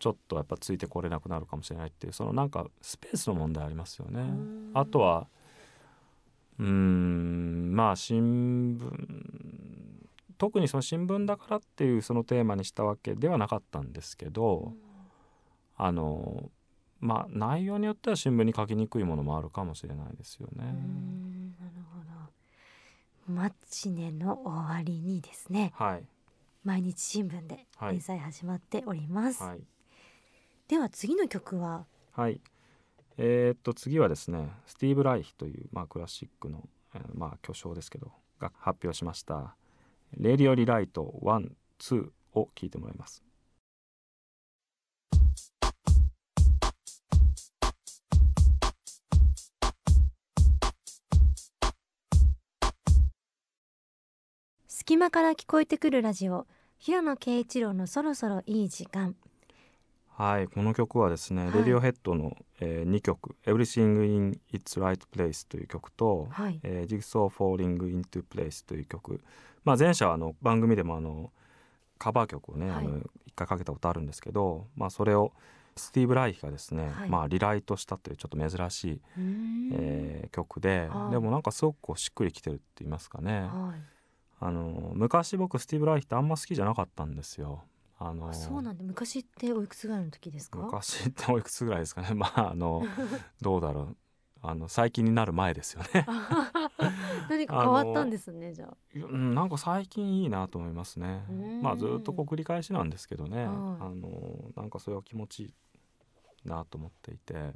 [0.00, 4.20] ちょっとやっぱついてこれなくなるかもしれないっていうそのなんかスペースの問題ありますよね。
[4.22, 4.70] ん。
[4.74, 5.28] あとは
[6.58, 8.90] うーんまあ新聞
[10.36, 14.72] 特にその新聞だからっていうそのテーマにしたわけではなかったんですけど、
[15.76, 16.50] あの
[17.04, 20.64] まあ内容によっては新聞に書きにくいものもあるかもしれないですよね。
[20.64, 22.00] なるほ
[23.28, 23.32] ど。
[23.34, 25.72] マチネの終わりにですね。
[25.76, 26.08] はい。
[26.64, 27.92] 毎日新聞ではい。
[27.92, 29.60] 連載始まっております、はい。
[30.66, 31.84] では次の曲は？
[32.12, 32.40] はい。
[33.18, 39.54] えーっと次はですねスティーブ・ライヒという、まあ、クラシックの、えーまあ、巨匠ですけどが発表しました
[40.16, 43.22] 「レディオ・リライト1、2」を聞いてもらいます。
[54.86, 56.46] 隙間から聞こえてくるラジオ。
[56.76, 59.16] 平野啓一郎のそろそろいい時間。
[60.08, 61.52] はいこの曲はですね、はい。
[61.54, 69.22] レディオヘッドの、え2曲「Everything in Its Right Place」という曲とはい「えー Jigsaw Falling Into Place」という曲、
[69.64, 71.32] まあ、前者はあの番組でもあの
[71.96, 72.84] カバー曲をね、はい。
[72.84, 75.32] あの一回かけたことあるんですけど、まあ、それを
[75.76, 77.08] スティーブ・ライヒがですね、はい。
[77.08, 79.00] まあ、リライトしたというちょっと珍しい、
[79.72, 81.12] えー曲で、はい。
[81.12, 83.93] でもなんかすごくこうしっくりきてるって言いますかね、はい
[84.40, 87.62] あの昔僕スティーブ・ライヒってあんま好きじゃなかったんですよ。
[87.98, 90.58] あのあそうなんで昔っておいくつぐらいの時ですか？
[90.58, 92.12] 昔っておいくつぐらいですかね？
[92.14, 92.82] まああの
[93.40, 93.96] どうだろう。
[94.46, 96.04] あの最近になる前ですよね。
[97.30, 98.76] 何か変わったんですねじゃあ。
[98.94, 101.24] うん、なんか最近いいなと思いますね。
[101.30, 101.62] うん。
[101.62, 103.46] まあずっとこう繰り返しなんですけどね、はい。
[103.46, 103.50] あ
[103.94, 105.54] のなんかそれは気持ちい
[106.44, 107.54] いなと思っていて、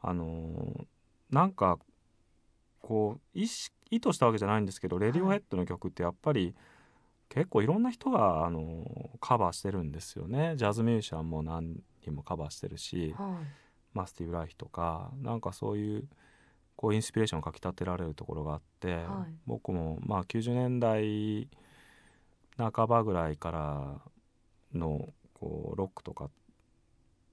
[0.00, 0.86] あの
[1.28, 1.78] なんか
[2.80, 6.54] こう意識意図したわけじゃないんですけど、レディオヘッドの曲ってやっぱり
[7.28, 10.54] 結構いろんな人があのカバーしてるんですよね。
[10.56, 16.04] ジャズミュージシャンも何人もカバーしてるし、はいマスティブ・ライヒとかなんかそういう
[16.76, 21.48] こうインスピレーションをかきたてられるところがあって、はい僕もまあ90年代
[22.56, 24.00] 半ばぐらいから
[24.74, 26.30] のこうロックとかっ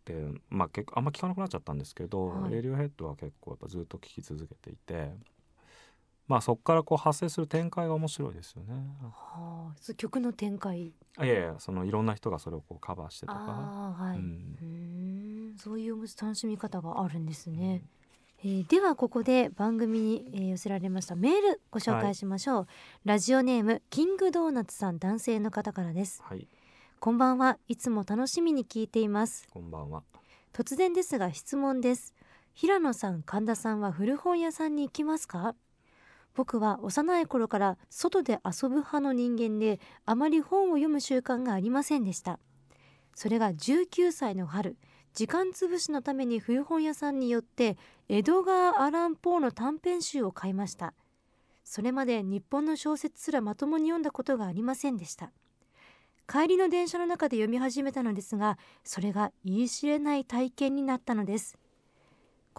[0.06, 0.14] て、
[0.50, 5.12] まあ、結構あんま聞かなくなっちゃったんですけど、はいレディオヘッドは結構やっぱずっと聴き続けていて。
[6.28, 8.74] まあそこからこう発生する展開が面白いですよね。
[9.02, 10.94] はあ曲の展開。
[11.18, 13.40] あいやいやそのいろんな人がそれをこうカバーしてとか。
[13.40, 17.82] ああはい、ううんそういう楽しみ方があるんですね、
[18.44, 22.68] えーではここで番組に、えー寄せられましたメールご紹介しましょう、
[23.06, 26.22] ラジオネームキングドーナツさん男性の方からです。
[26.24, 26.48] はい。
[27.00, 29.48] こんばんはいつも楽しみに聞いています。
[29.50, 30.04] こんばんは。
[30.54, 32.14] 突然ですが質問です。
[32.54, 35.56] 平野さん神田さんは古本屋さんに行きますか？
[36.38, 42.40] 僕は幼い頃から外で遊ぶ派の人間であまり本を読む習慣がありませんでした。
[43.16, 44.78] それが19歳の春
[45.16, 47.76] 時間つぶしのために古本屋さんによって
[48.08, 50.94] エドガー・アラン・ポーの短編集を買いました。
[51.64, 55.32] それまで日本の小説すらまともに読んだことがありませんでした。
[56.32, 61.58] 帰りの電車の中で読み始めたのですがそれが言い知れない体験になったのです。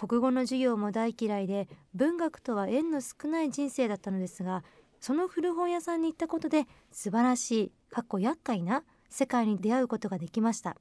[0.01, 4.63] 国語の授業も大嫌いで文学とは縁の少ない人生だったのですが
[5.01, 10.77] その古本屋さんに行ったことで素晴らしいかっこ厄介な世界に出会うことができました。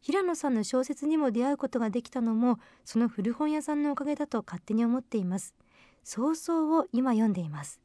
[0.00, 5.54] 平野さんの小説にも出会うことができたのもその古本屋さんのおかげだと勝手に思っています。
[6.02, 7.82] 早々を今読んでいます。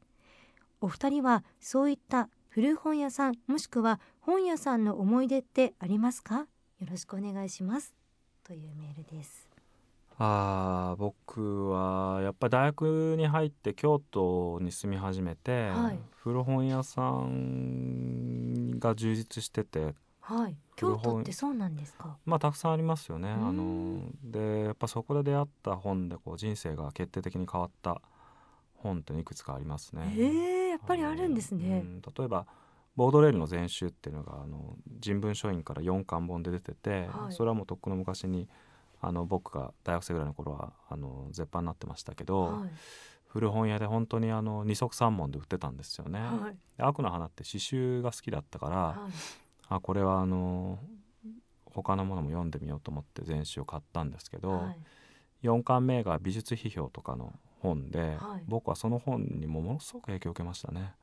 [0.80, 6.46] お二人はそういった古本屋さんもしくは本屋さんの思い出ってありますか？
[6.78, 7.92] よろしくお願いします。
[8.44, 9.43] というメールです。
[10.18, 20.56] あ僕はやっぱり大学に入って京都に住み始めて、はい、古本屋さんが充実しててはい。
[20.76, 22.16] 京都ってそうなんですか？
[22.24, 23.30] まあたくさんありますよね。
[23.30, 28.00] あのでやっぱそこで出会った本でこう人生が決定的に変わった
[28.74, 30.14] 本っていくつかありますね。
[30.16, 32.46] えー、やっぱりあるんですね、うん、例えば
[32.96, 38.48] ボードレールの全集っていうのがあの人文書院から4巻本で出てて、はい、それはもうとっくの昔に
[39.06, 42.70] あの僕が大学生ぐらいの頃はあの絶版になってましたけど、はい、
[43.26, 46.20] 古本屋で本当にあの二足三門で売ってたんですよね。
[46.20, 49.08] はい、悪の花って詩集が好きだったから、
[49.68, 50.78] あこれはあの
[51.66, 54.74] 他のものも読んでみようと思って全集を買ったんですけど、は
[55.42, 60.94] い、4巻目が美術批評とかの本で、はい、僕はその本にもものすごく影響を受けましたね。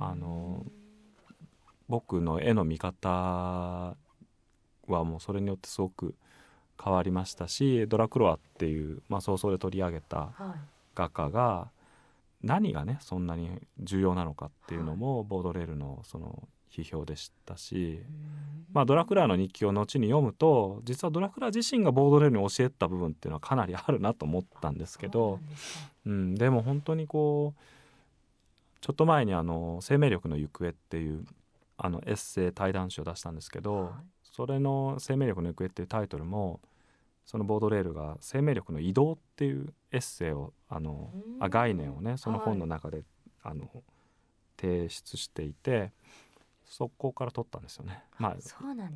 [0.00, 0.64] あの
[1.88, 3.96] 僕の絵の見方は
[4.86, 6.14] もうそれによってすごく
[6.82, 10.30] 変わりましたしドラクロワっていう、まあ、早々で取り上げた
[10.94, 11.68] 画家が
[12.42, 18.02] 何がねそんなに重要なのかっていうのも、ボードレールのその批評でしたし、
[18.72, 25.40] まあ、ドラクラーの日記を後に読むと実はドラクラー自身がボードレールに教えた部分っていうのはかなりあるなと思ったんですけど
[26.06, 27.60] うん、でも本当にこう
[28.80, 31.24] ちょっと前にあの「生命力の行方」っていう
[31.76, 33.92] あのエッセイ対談集を出したんですけど、
[34.36, 36.60] それの「生命力の行方」っていうタイトルも
[37.24, 43.02] そのボードレールが生命力の移動っていうエッセイをあのあ概念をねその本の中で、
[43.42, 43.70] あの
[44.60, 45.90] 提出していて
[46.66, 48.04] そこから取ったんですよね。
[48.18, 48.36] まあ、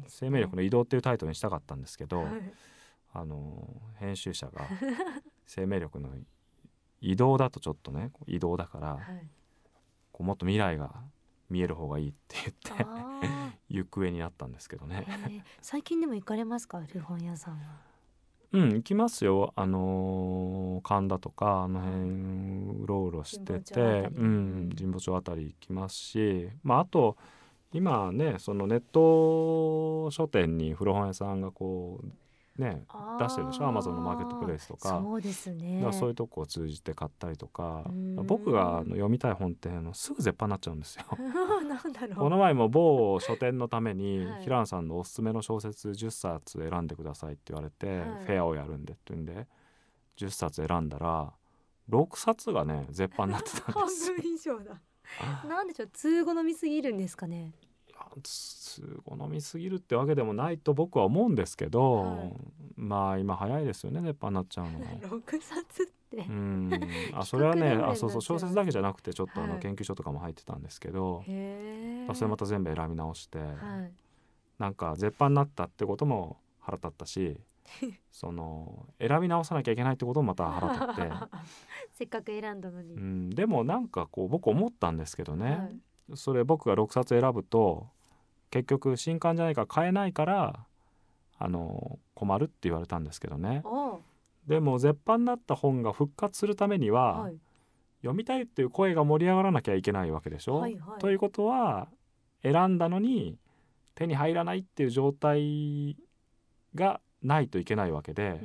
[0.09, 2.27] 生命力の移動っていうタイトルにしたかったんですけど、
[3.15, 4.67] あの編集者が
[5.47, 6.11] 生命力の
[7.01, 8.99] 移動だとちょっとね移動だから、
[10.13, 11.03] こうもっと未来が
[11.49, 12.37] 見える方がいいって
[12.69, 15.07] 言って行方になったんですけどね、
[15.63, 16.83] 最近でも行かれますか？
[16.87, 17.61] 古本屋さんは。
[18.53, 19.53] うん行きますよ。
[19.55, 27.17] あのー、神田とかあの辺うろうろしててうん神保町あたり行きますしまああと
[27.73, 32.07] 今ねそのネット書店に古本屋さんがこう
[32.61, 32.85] ね
[33.19, 33.67] 出してるでしょ？
[33.67, 35.01] アマゾンのマーケットプレイスとか。
[35.03, 35.85] そうですね。
[35.93, 37.85] そういうとこを通じて買ったりとか。
[38.25, 41.05] 僕が読みたい本ってのすぐ絶版になっちゃうんですよ。
[42.17, 49.47] この前も某書店のために、はい、平野さんのおすすめの小説10冊選んでくださいって言われて、はい、フェアをやるんでって言うんで
[50.17, 51.33] 10冊選んだら
[51.89, 54.81] 6冊がね絶版になってたんです 半分以上だ。
[55.49, 57.53] なんでしょう通好みすぎるんですかね。
[57.53, 57.70] 通
[59.05, 62.33] 好みすぎるってわけでもないと僕は思うんですけど、はい、
[62.77, 66.17] まあ今早いですよね熱波 になっちゃうの6冊って。
[66.17, 66.71] うん。
[67.15, 73.93] あそれはねあそうそう小説だけじゃなくてちょっとあの研究所とかも入ってたんですけど、はい、それまた全部選び直して、はい、
[74.59, 77.39] なんか絶版になったってことも腹立ったし
[78.11, 81.13] その選び直さなきゃいけないってこともまた腹立って。
[81.93, 85.81] せっかく選んだのに、うん、でもなんかこう僕思ったんですけどね、はい、
[86.15, 87.89] それ僕が6冊選ぶと
[88.51, 90.67] 結局新刊じゃないか買えないから
[91.39, 93.63] あの困るって言われたんですけどね。
[94.47, 97.39] でも絶版になった本が復活するためには、はい、
[98.03, 100.57] 読みたいっていう声が盛り上がらなきゃいけないわけでしょ。
[100.57, 101.89] はいはい、ということは
[102.43, 103.39] 選んだのに
[103.95, 105.97] 手に入らないっていう状態
[106.75, 108.41] がないといけないわけで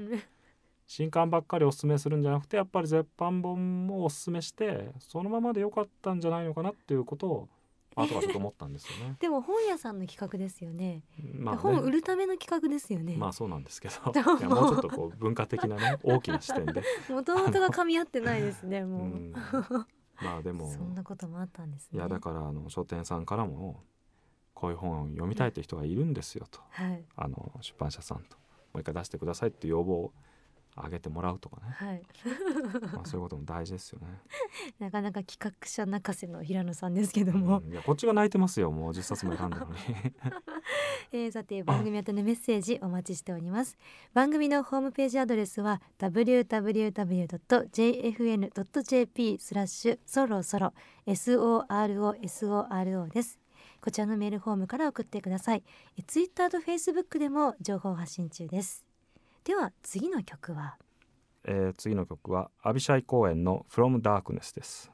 [0.88, 7.49] 新刊ばっかりおすすめするんじゃなくてやっぱり絶版本もおすすめしてそのままでよかったんじゃないのかなっていうことを
[7.95, 9.15] 後からちょっと思ったんですよね。
[9.21, 11.03] でも本屋さんの企画ですよね。
[11.34, 13.15] まあ、ね、本売るための企画ですよね。
[13.17, 16.84] まあそうなんですけど、 いやもうちょっとこう文化的なね 大きな視点で。
[17.10, 18.84] もともとが噛み合ってないですね。
[18.84, 19.01] もう。
[19.01, 19.34] うん、
[20.21, 23.84] まあでもそんなこともあったんです、ね、いやだからあの書店さんからも
[24.53, 28.38] こういう本を読みたいという人がいるんですよと、はい、あの出版社さんと
[28.73, 30.13] もう一回出してくださいって要望を
[30.78, 32.02] 上げてもらうとかね、はい、
[32.94, 34.08] まあそういうことも大事ですよね。
[34.80, 38.72] なかなか企画者泣かせの平野さんですけども、うん、いやこっちが泣いてますよ。
[38.72, 39.76] もう10冊も選んだのに。
[41.14, 43.78] えー、さて番組宛のメッセージお待ちしております。
[44.14, 46.58] 番組のホームページアドレスは www.jfn.jp
[49.40, 50.74] スラッシュそろそろ。
[51.08, 53.40] SOROSORO です。
[53.82, 55.64] こちらのメールフォームから送ってください。
[56.08, 58.85] ツイッターとフェイスブックでも情報発信中です
[59.45, 60.75] では次の曲は？
[61.43, 64.91] えー、次の曲はアビシャイ公演の From Darkness です。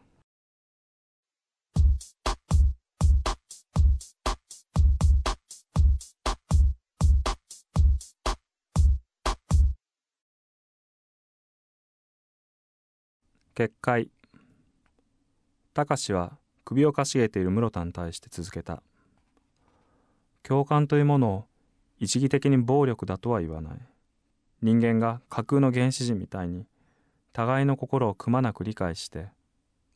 [13.56, 14.10] 結界。
[15.74, 18.84] 高志は首をかしげている室田に対して続けた。
[20.44, 21.46] 共感というものを
[22.00, 23.91] 一義的に暴力だとは言わない。
[24.62, 26.66] 人間が架空の原始人みたいに
[27.34, 29.28] 互いの心をくまなく理解して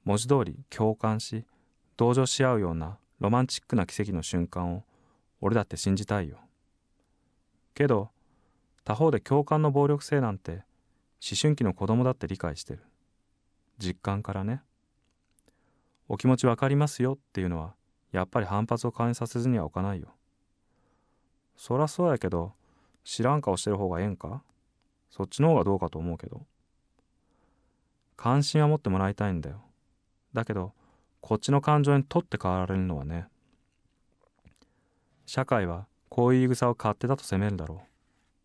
[0.04, 1.46] 文字通り共感し
[1.98, 4.84] 同情し合うようなロマンチックな奇跡の瞬間を
[5.42, 6.38] 俺だって信じたいよ。
[7.74, 8.10] けど
[8.84, 12.84] 他方で共感の暴力性なんて思春期の子供だって理解してる。
[13.78, 14.62] 実感からね。
[16.08, 17.74] お気持ちわかりますよっていうのは
[18.12, 20.08] やっぱり反発を感じさせずにはおかないよ。
[21.56, 22.54] そらそうやけど
[23.04, 24.44] 知らん顔してる方がええんか？
[25.16, 26.46] そっちの方がどうかと思うけど。
[28.18, 29.62] 関心は持ってもらいたいんだよ。
[30.34, 30.74] だけど
[31.22, 33.28] こっちの感情に取って代わられるのはね
[35.26, 37.80] 社会はこういう言い草を勝手だと責めるだろう。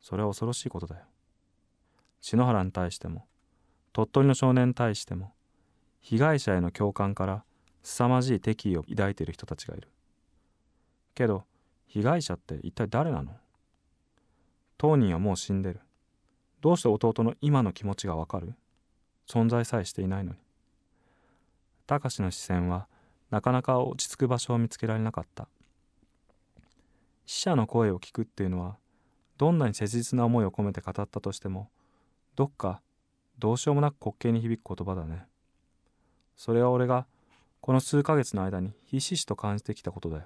[0.01, 1.03] それは恐ろしいことだよ。
[2.21, 3.27] 篠原に対しても
[3.93, 5.33] 鳥取の少年に対しても
[6.01, 7.45] 被害者への共感から
[7.83, 9.89] 凄まじい敵意を抱いている人たちがいる。
[11.15, 11.45] けど
[11.87, 13.33] 被害者って一体誰なの？
[14.79, 15.81] 当人はもう死んでる。
[16.61, 18.55] どうして弟の今の気持ちがわかる？
[19.29, 20.39] 存在さえしていないのに。
[21.87, 22.87] 貴司の視線は
[23.31, 25.49] なかなか落ち着く場所を見つけられなかった。
[27.27, 28.77] 死者の声を聞くっていうのは
[29.39, 31.71] どんなに切実な思いを込めて語ったとしても
[32.37, 32.83] どっか
[33.39, 35.25] どうしようもなく滑稽に響く言葉だね。
[36.37, 37.07] それは俺が
[37.61, 40.25] この数ヶ月の間にひしひしと感じてきたことだよ。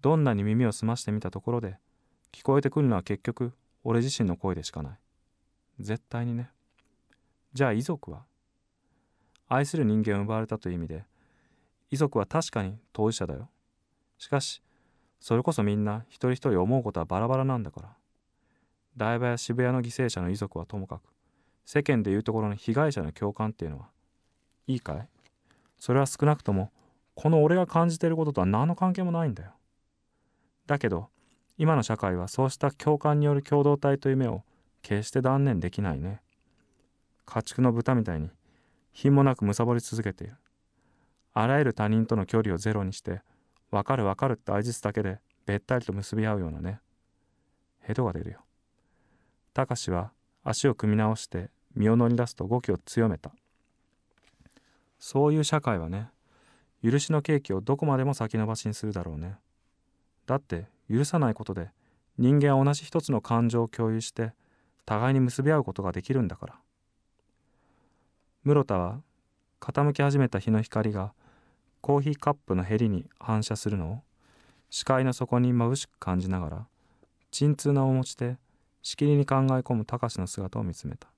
[0.00, 1.78] どんなに耳を澄ましてみたところで
[2.32, 4.92] 聞こえてくるのは結局俺自身の声でしかない。
[5.78, 6.50] 絶対にね。
[7.52, 8.24] じゃあ遺族は？
[9.46, 11.04] 愛する人間を奪われたという意味で
[11.90, 13.48] 遺族は確かに当事者だよ。
[14.18, 14.62] しかし
[15.20, 17.88] それこそみんな一人一人思うことはバラバラなんだから。
[18.96, 21.02] 台場や渋谷の犠牲者の遺族はともかく
[21.64, 23.88] 世間でいうところの被害者の共感っていうのは
[24.66, 25.08] いいかい？
[25.78, 26.72] それは少なくとも
[27.14, 29.50] この俺が感じていることとは何の関係もないんだよ。
[30.66, 31.08] だけど
[31.56, 34.42] 今の社会はそうした共感による共同体という目を
[34.82, 36.20] 決して断念できないね。
[37.26, 38.30] 家畜の豚みたいに
[38.92, 40.36] 品もなく貪り続けている。
[41.32, 43.22] あらゆる他人との距離をゼロにして
[43.70, 46.80] 分かる分かるって愛実だけでべったりと結び合うようなね。
[47.80, 48.40] ヘドが出るよ。
[49.52, 50.12] たかしは
[50.42, 53.32] 足を組み直して身を乗り出すと語気を強めた。
[54.98, 56.08] そういう社会はね
[56.82, 59.36] 許しのケーキをどこまでも先延ばしにするだろうね。
[60.26, 61.70] だって許さないことで
[62.18, 64.32] 人間は同じ一つの感情を共有して
[64.86, 66.54] 互いに結び合うことができるんだから。
[68.44, 69.00] 室田は
[69.60, 71.14] 傾き始めた日の光が
[71.80, 74.02] コーヒーカップのへりに反射するのを
[74.68, 76.66] 視界の底に眩しく感じながら
[77.30, 78.36] 沈痛な面持ちで
[78.82, 81.08] しきりに考え込む貴司の姿を見つめた。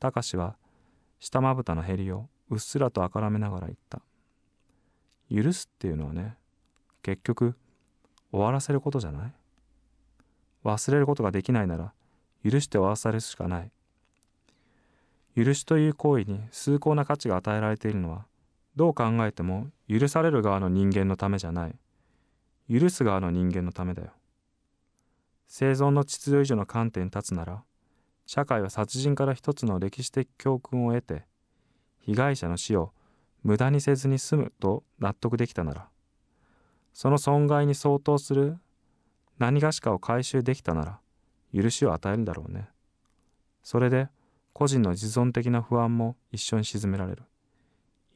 [0.00, 0.56] 貴司は
[1.20, 4.00] 下まぶたのへりをうっすらとあからめながら言った。
[5.30, 6.36] 許すっていうのはね
[7.02, 7.54] 結局
[8.30, 9.32] 終わらせることじゃない？
[10.64, 11.92] 忘れることができないなら
[12.44, 13.70] 許して終わらされるしかない。
[15.36, 18.26] 許しという行為に崇高な価値が与えられているのは
[18.74, 21.74] どう考えても許される側の人間のためじゃない。
[22.70, 24.10] 許す側の人間のためだよ。
[25.46, 27.62] 生存の秩序以上の観点に立つなら
[28.26, 31.24] 社会は殺人から一つの歴史的教訓を得て
[32.00, 32.92] 被害者の死を
[33.42, 35.88] 無駄にせずに済むと納得できたなら
[36.98, 38.58] その損害に相当する
[39.38, 40.98] 何がしかを回収できたなら
[41.54, 42.70] 許しを与えるだろうね。
[43.62, 44.08] それで
[44.52, 47.22] 個人の自存的な不安も一緒に沈められる。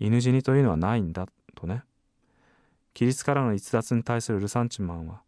[0.00, 1.84] 犬死にというのはないんだとね。
[2.92, 5.22] 規律からの逸脱に対するルサンチマンは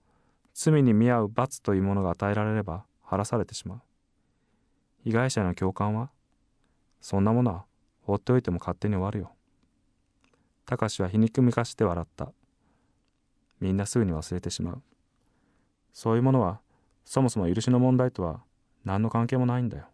[0.52, 3.80] 罪に見合う罰というものが与えられれば晴らされてしまう。
[5.04, 6.10] 被害者への共感は
[7.00, 7.66] そんなものは
[8.02, 9.30] 放っておいても勝手に終わるよ。
[10.66, 12.32] たかしは皮肉めかして笑った。
[13.60, 14.82] みんなすぐに忘れてしまう
[15.92, 16.60] そういうものは
[17.04, 18.42] そもそも許しの問題とは
[18.84, 19.84] 何の関係もないんだよ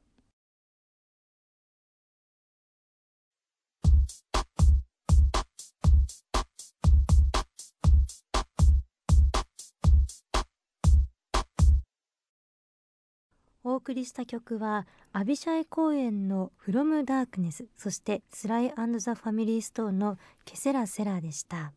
[13.62, 21.72] お送りした曲はアビシャイ公演の「From Darkness」そして「スライザ・ファミリー・ストーン」の「ケセラ・セラ」でした。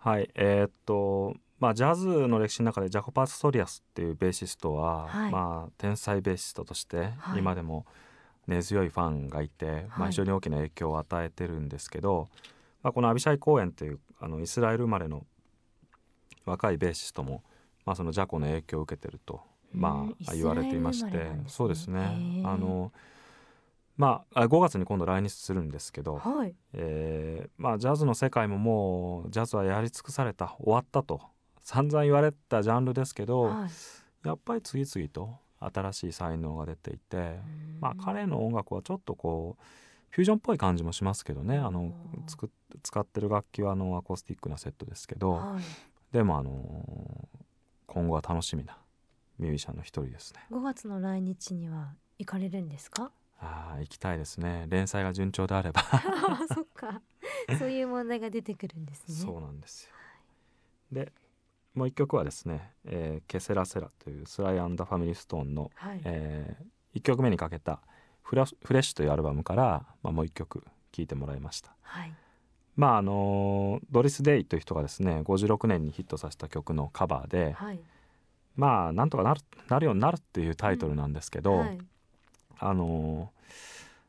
[0.00, 7.84] はいえー、っとまあ、ジャズの歴史の中でジャコ・パストリアスっていうベーシストは、はい、まあ、天才ベーシストとして今でも
[8.46, 12.28] 根強いファンがいて、はい、まあ、非常に大きな影響を与えてるんですけど、
[12.82, 15.26] まあ、このアビシャイ公演というあのイスラエル生まれの
[16.46, 17.42] 若いベーシストも、
[17.84, 22.42] まあ、そのジャコの影響を受けてると、まあ、言われていまして、ね、そうですね。
[22.42, 22.90] あの
[24.00, 31.20] まあ、5月に今度来日するんですけど、はい、えー、まあ、ジャズの世界ももうジャズはやり尽くされた終わったと。
[31.62, 37.40] 散々言われたジャンルですけど、はい、やっぱり次々と新しい才能が出ていて、
[37.78, 39.64] まあ、彼の音楽はちょっとこう
[40.08, 41.58] フュージョンっぽい感じもしますけどね。
[41.58, 41.92] あの
[42.26, 42.50] つく
[42.82, 47.28] 使ってる楽器はあのアコースティックなセットですけど、はい、でもあの
[47.86, 48.78] 今後は楽しみな
[49.38, 50.40] ミュージシャンの一人ですね。
[50.50, 53.12] 5月の来日には行かれるんですか？
[53.40, 54.66] あ行きたいですね。
[54.68, 55.82] 連載が順調であれば。
[56.54, 57.00] そっか。
[57.58, 59.14] そういう問題が出てくるんですね。
[59.14, 59.90] そうなんですよ、
[60.92, 61.12] で
[61.74, 67.80] もう一曲はですね、えー、ケセラセラというスライアンダファミリーストーンの、はい、えー、1曲目にかけた
[68.22, 71.74] フラ「フレッシュ」というアルバムから、まあ、もう一曲聴いてもらいました。
[71.82, 72.14] はい。
[72.76, 77.80] まああのドリス・デイという人がですね56年にヒットさせた曲のカバーで、はい、
[78.56, 81.78] まあなんとかなるなるようになるっていうタイトルなんですけど、うんはい、
[82.60, 83.32] あの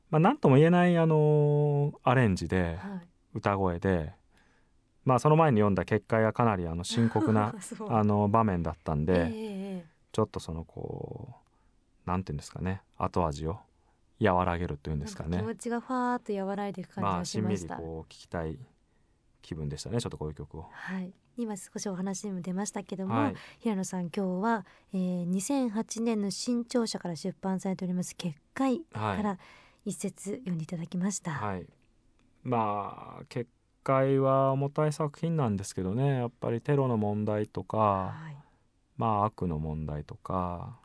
[0.10, 2.78] まあ、なんとも言えない、あのアレンジで、
[3.34, 4.14] 歌声で
[5.04, 7.56] まあ、その前に読んだ結界がかなりあの深刻な
[7.89, 11.34] あの場面だったんで、えー、ちょっとそのこ
[12.06, 13.60] うなんていうんですかね後味を
[14.22, 15.39] 和らげるというんですかね。
[15.39, 18.60] 気持ちがファーっと和らいでいく感じがしました、まあ、しんみりこう聞きたい
[19.41, 20.68] 気分でしたねちょっとこういう曲を。
[20.72, 21.12] はい。
[21.38, 29.38] 今少しお話にも出ましたけども、はい、平野さん今日は、えー、2008年の新潮社から出版されております「結界」から
[29.86, 31.32] 一節読んでいただきました。
[31.32, 31.68] はい、
[32.43, 33.49] まあ結
[33.84, 36.18] 回は重たい作品なんですけどね。
[36.20, 38.38] やっぱりテロの問題とか、はい、
[38.97, 40.78] まあ悪の問題とか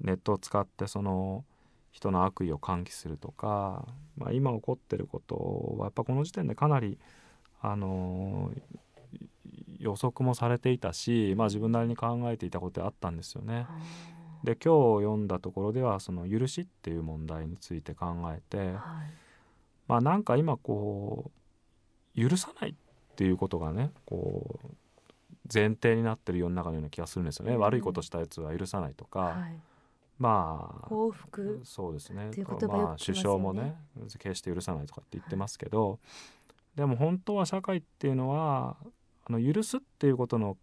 [0.00, 1.44] ネットを使ってその
[1.92, 6.98] 人の悪意を喚起するとか、まあ、今起こってることはやっぱこの時点でかなり
[7.60, 8.52] あの
[9.78, 13.66] 予測もされていたし、まあ、自分なりに考えていたことあったんですよね。
[14.44, 18.78] で今日読んだところではその許しっていう問題について考えて、はい、
[19.88, 21.30] まあなんか今こ
[22.16, 22.74] う許さないっ
[23.16, 24.68] ていうことがねこう
[25.52, 29.60] 前提になってる世の中のような気がするんですよね、うん、悪いことしたやつは許さないとか、はい、
[30.18, 32.30] まあ幸福そうですね。
[32.30, 33.74] ね、まあ、首相もね
[34.18, 35.98] 決して許さないとかって言ってますけど、はい、
[36.76, 38.76] でも本当は社会っていうのは
[39.24, 40.56] あの許すっていうことの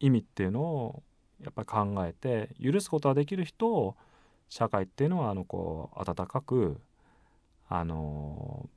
[0.00, 1.02] 意味っていうのを
[1.44, 3.96] やっぱり考えて許すことができる人を
[4.48, 6.80] 社会っていうのはあのこう温かく
[7.68, 8.68] あの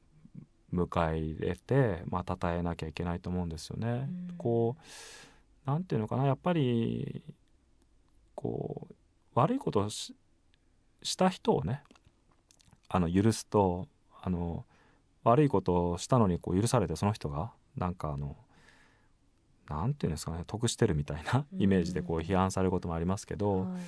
[0.74, 3.88] 迎え入れてまあ称えなきゃいけないと思うんですよね。
[4.30, 4.76] うん、こ
[5.66, 7.24] うなんていうのかなやっぱり
[8.36, 8.96] こう
[9.36, 11.84] 悪いことをした人をね
[12.90, 13.88] あの許すと
[14.22, 14.66] あの
[15.24, 18.36] 悪いことをしたのにこう許されてその人がなんかあの
[19.70, 23.82] なんていうんですかね得してるみたいなイメージでこう批判されることもありますけど、うんはい、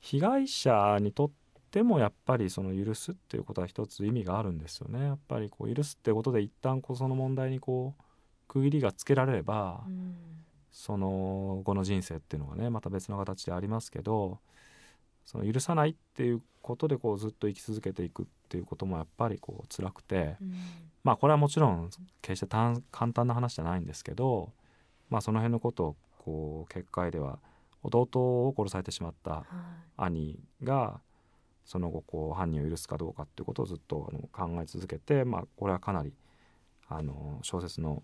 [0.00, 1.30] 被害者にとっ
[1.74, 5.06] でもやっぱりその許すっていうことは一つ意味があるんですよね。
[5.06, 8.02] やっぱりこう許すってことで一旦こうその問題にこう
[8.46, 10.14] 区切りがつけられれば、うん、
[10.70, 14.38] その後の人生っていうのがねまた別の形でありますけど
[15.24, 20.54] その許さないっていうことでこうずっと生き続けていくっていうこともやっぱりこう辛くて、うん、
[21.02, 21.90] まあこれはもちろん
[22.22, 24.52] 決して簡単な話じゃないんですけど、
[25.14, 27.38] まあ、その辺のことをこう結界では
[27.84, 29.44] 弟を殺されてしまった
[29.96, 31.14] 兄が、はい
[31.64, 36.12] その後こう犯人を許すかどうかっていうことをずっとあの考え続けて、まあ、これはかなり
[36.88, 38.02] あの小説の、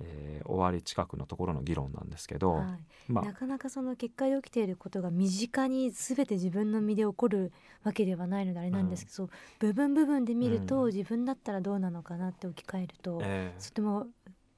[0.00, 3.12] えー、終わり近くのところの議論なんですけど、はい。
[3.12, 7.52] まあ、なかなかその結果で起きていることが身近に全て自分の身で起こる
[7.82, 14.06] わけではないのであれなんですけど、うん、部分部分で見ると、うん、自分だったらどうなのかなって置き換えると、えー、とても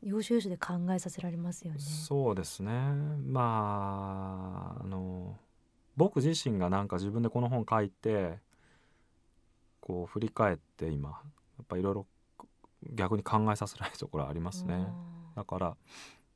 [0.05, 1.79] 要所要所で考えさせられますよね。
[1.81, 2.73] そうですね
[3.27, 5.39] まああの
[5.97, 8.39] 僕自身がなんか自分でこの本書いて
[9.81, 11.17] こう振り返って今や
[11.63, 12.07] っぱいろいろ
[12.93, 14.87] 逆に考えさせられるところありますね。
[15.37, 15.77] だから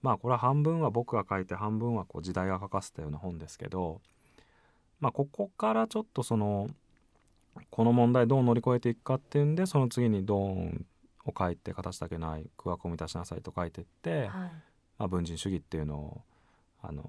[0.00, 4.00] まあこれは半分は僕が書いて半分はこう時代が書かせたような本ですけど
[5.00, 6.68] まあここからちょっとその
[7.70, 10.86] この問題どう乗り越えていくかっていうんでその次にドーン
[11.28, 14.50] を書いて形だけない空白を満たしなさいと書いていって、はい、ま
[15.00, 16.22] あ、文人主義っていうのを
[16.82, 17.04] あの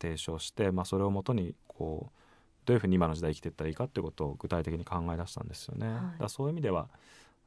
[0.00, 2.20] 提唱して、まあ、それをもとにこう
[2.64, 5.86] どういうふうに今の時代生きていったらいいかっていうことを具体的に考え出したんですよね。
[5.88, 6.88] はい、だそういう意味では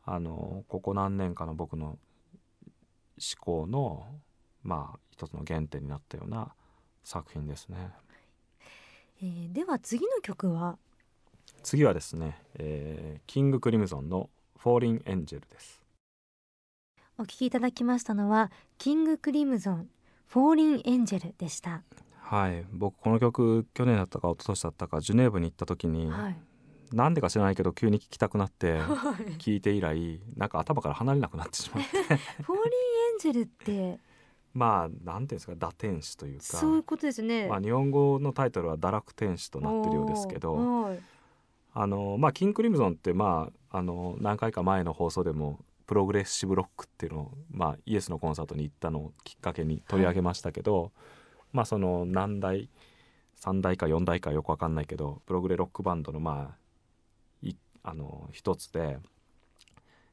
[0.06, 1.98] あのここ何年かの僕の思
[3.40, 4.08] 考の
[4.64, 6.54] まあ一つの原点になったような
[7.04, 7.92] 作品ですね。
[9.22, 10.78] えー、では次の曲は？
[11.64, 14.30] 次はですね、えー、キングクリムゾンの
[14.62, 15.82] フォーリンエンジェルです。
[17.18, 19.88] お聴きいただきましたのはキングクリムゾン
[20.28, 21.82] フォーリンエンジェルでした。
[22.20, 22.66] はい。
[22.74, 26.38] 僕この曲去年だったか一昨年だったかジュネーブに行った時に、はい、
[26.92, 28.82] なんでか知らないけど急に聴きたくなって
[29.40, 31.98] 聞いて以来なんか頭から離れなくなってしまって。
[32.44, 32.74] フォーリン
[33.14, 34.00] エンジェルって
[34.54, 36.44] まあなんていうんですか堕天使というか。
[36.44, 40.98] そういうことですね、まあ、日本語のタイトルは堕落天使となってるようですけど
[41.74, 50.92] あのまあキングクリムゾンってまああの何回か前の放送でもプログレッシブロックっていうのを、まあ、イエスのコンサートに行ったのをきっかけに取り上げましたけど、はい、
[51.54, 52.70] まあその何代
[53.42, 59.00] 3代か4代かよく分かんないけどプログレロックバンドのまあいあの一つで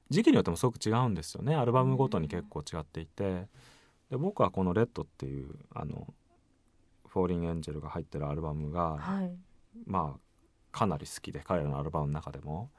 [0.08, 1.56] 時期によってもすごく違うんですよね。
[1.56, 3.48] アルバムごとに結構違っていて。
[4.10, 6.14] で僕はこの「レッド」っていうあの
[7.08, 9.36] フォーリンエンジェルが入ってるアルバムが、はい、
[9.84, 10.20] まあ
[10.76, 12.70] かなり好きで彼らのアルバムの中でも。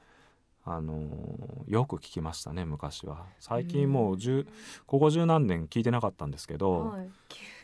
[0.70, 3.24] あのよく聞きましたね昔は。
[3.38, 4.46] 最近もう10
[4.86, 7.02] ここ十何年聞いてなかったんですけど、は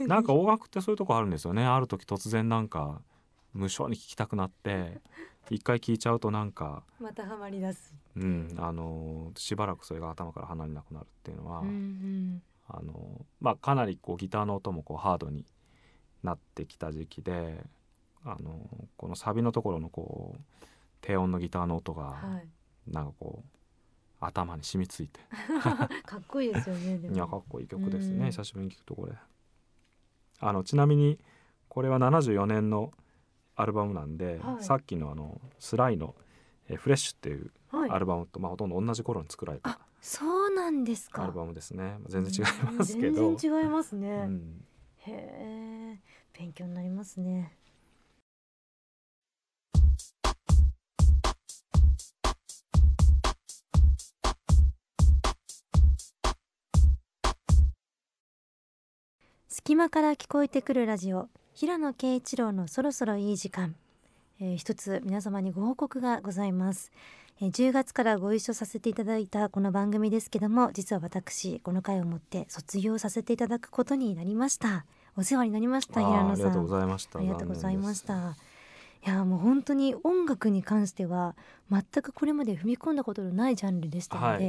[0.00, 1.66] い、なんか音楽ってそういうとこあるんですよね。
[1.66, 3.02] ある時突然なんか
[3.52, 5.02] 無性に聞きたくなって
[5.50, 15.44] 一回聞いちゃうとなんかまたハマり出す、うん、あのしばらくそれが頭から離れなくなるっていうのは、うんうん、あのまあ、かなりこうギターの音もこうハードに
[16.22, 17.62] なってきた時期で
[18.24, 18.66] あの
[18.96, 20.40] このサビのところのこう
[21.00, 22.16] 低音のギターの音が
[22.86, 23.48] なんかこう、
[24.20, 25.20] 頭に染みついて。
[26.04, 29.12] かっこいいですよねいやかっこいい曲ですね、久しぶりに聞くとこれ。
[30.40, 31.18] あのちなみに
[31.68, 32.92] これは74年の
[33.56, 36.14] アルバムなんで、はい、さっきのあのスライの
[36.68, 41.22] 「えフレッシュ」っていうアルバムと、はい、まあ、ほとんど同じ頃に作られたそうなんですか。
[41.22, 41.96] アルバムですね。
[42.08, 43.36] 全然違いますけど。
[43.36, 44.64] 全然違いますね、うん、
[44.98, 46.00] へえ
[46.38, 47.56] 勉強になりますね
[59.66, 61.30] 隙間から聞こえてくるラジオ。
[61.54, 63.74] 平野啓一郎のそろそろいい時間、
[64.38, 66.92] えー、一つ皆様にご報告がございます。
[67.40, 74.84] え10月からご一緒させていただいたこの番組ですけども実は私この回をもって卒業させていただくことになりました。
[75.16, 76.30] お世話になりました平野さん。
[76.32, 77.18] ありがとうございました。
[77.18, 78.36] ありがとうございました。
[79.06, 81.36] いやもう本当に音楽に関しては
[81.70, 84.44] 全くこれまで踏み込んだことのないジャンルでしたので、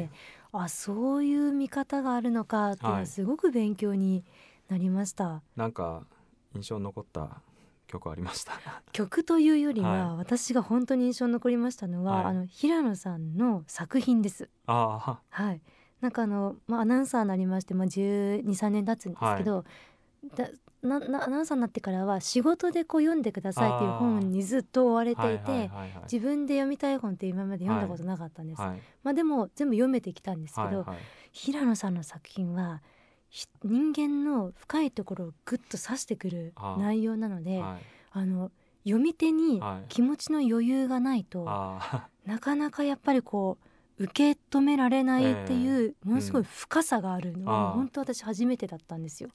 [0.52, 4.26] はい、あそういう見方があるのかっていうのはすごく勉強に
[4.70, 6.04] なりました、はい、なんか
[6.56, 7.42] 印象に残った
[7.88, 8.54] 曲ありました？
[8.92, 14.50] 曲というよりは、はい、私が本当に印象に残りましたのは、はい、あの平野さんの作品です。
[14.66, 15.62] あはい。
[16.02, 19.64] なんかあの、まあ、アナウンサーになりまして、まあ、1 2 3年経つんですけど、は
[20.24, 20.50] い、だ
[20.84, 25.72] ななアナウンサーになってからは仕事でこう読んでくださいっていう本にずっと追われていて
[26.04, 30.98] 自分で読みたい本って今まで読んだことなかったんです、はい、まあ、でも全部読めてきたんですけど、はいはい、
[31.32, 32.84] 平野さんの作品は
[33.30, 38.52] 人間の深いところをぐっと指してくる内容なので、はい、あの
[38.84, 43.58] 読み手に気持ちの余裕がないと、はい、 なかなかやっぱりこ
[43.98, 49.30] う受け止められないっていう、ものすごい深さがあるのは、うん、本当私初めてだったんですよ。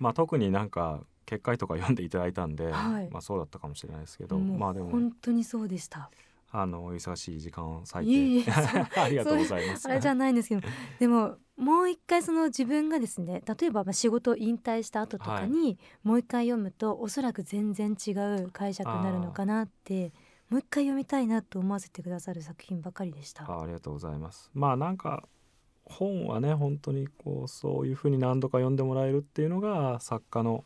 [0.00, 6.10] まあ、特になんか結界とか読んでいただいたんで、はい、まあそうだったかもしれないですけど、まあでも本当にそうでした。
[6.52, 8.50] あの忙しい時間を割いて
[8.98, 9.88] ありがとうございます。
[9.88, 10.62] あれじゃないんですけど、
[10.98, 20.12] でももう一回その自分がですね例えばまあ仕事を引退した後とかに、はい、もう一回読むとおそらく全然違う解釈になるのかなって
[20.48, 23.44] もう一回読みたいなと思わせてくださる作品ばかりでした。
[23.44, 24.50] あありがとうございます。
[24.54, 25.28] まあなんか
[25.84, 30.64] 本はね本当にこうそういうふうに何度か読んでもらえるっていうのが作家の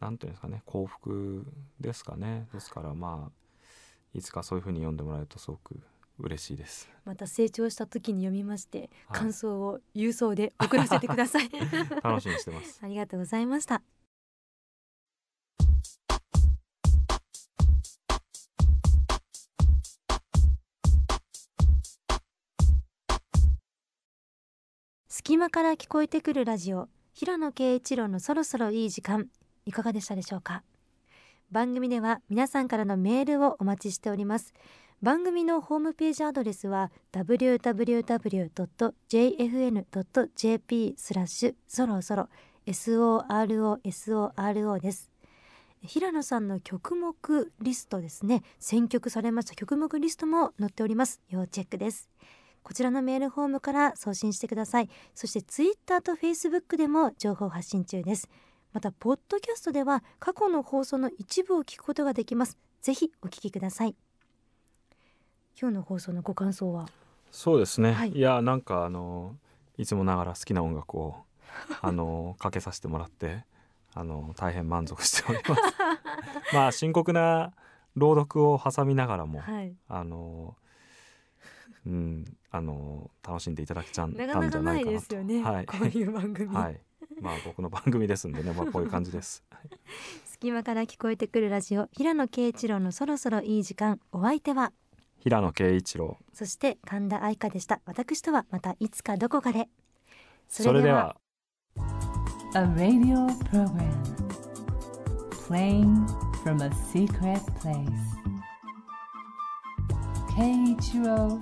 [0.00, 1.46] なんていうんですかね幸福
[1.80, 2.48] ですかね。
[2.52, 3.32] ですからまあ
[4.14, 5.80] いつかそういうふうに読んでもらえるとすごく
[6.18, 6.88] 嬉しいです。
[7.04, 11.48] また成長した時に読みまして、はい、感想を郵送で送らせてください。
[12.02, 12.80] 楽しみにしてます。
[12.82, 13.82] ありがとうございました。
[25.08, 29.28] 隙間から聞こえてくるラジオ平野啓一郎のそろそろいい時間
[29.66, 30.62] いかがでしたでしょうか？
[31.50, 34.52] 番組では皆さんからのメールをお待ちしております
[35.00, 38.04] 番組のホームページアドレスは www.jfn.jp
[40.96, 42.28] スラッシュそろそろ
[42.66, 43.78] SOROSORO
[44.80, 45.12] です。
[45.82, 47.14] 平野さんの曲目
[47.60, 48.42] リストですね。
[48.58, 49.54] 選曲されました。
[49.54, 51.20] 曲目リストも載っております。
[51.28, 52.10] 要チェックです。
[52.64, 54.90] こちらのメールフォームから送信してください。
[55.14, 58.28] そしてツイッターとフェイスブックでも情報発信中です。
[58.72, 62.58] またポッドキャストでは過去の放送の一部を聞くことができます。
[62.82, 63.94] ぜひお聞きください。
[65.60, 66.88] 今日の放送のご感想は？
[67.32, 69.34] そうですね、はい、いやなんかあの
[69.76, 71.16] いつもながら好きな音楽を
[71.82, 73.44] あのかけさせてもらって
[73.94, 75.62] あの大変満足しております
[76.54, 77.52] まあ深刻な
[77.96, 80.54] 朗読を挟みながらも、はい、あの
[81.86, 84.90] うんあの楽しんでいただけちゃったんじゃないかなと。
[84.90, 86.54] ですよね、はい、こういう番組。
[86.54, 86.80] はい。
[87.20, 89.44] まあ僕の番組ですんでね、まあこういう感じです。
[90.24, 94.00] 隙間から聞こえてくるラジオ平野啓一郎のそろそろいい時間。
[94.12, 94.72] お相手は
[95.20, 96.18] 平野啓一郎。
[96.32, 97.80] そして神田愛花でした。
[97.86, 99.68] 私とはまたいつかどこかで。
[100.48, 101.16] それでは。
[102.54, 103.92] A radio program
[105.46, 106.06] playing
[106.42, 107.86] from a secret place.
[110.30, 111.40] Keiichiro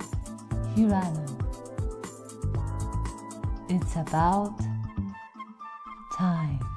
[0.74, 1.26] Hirano.
[3.68, 4.54] It's about
[6.16, 6.75] time.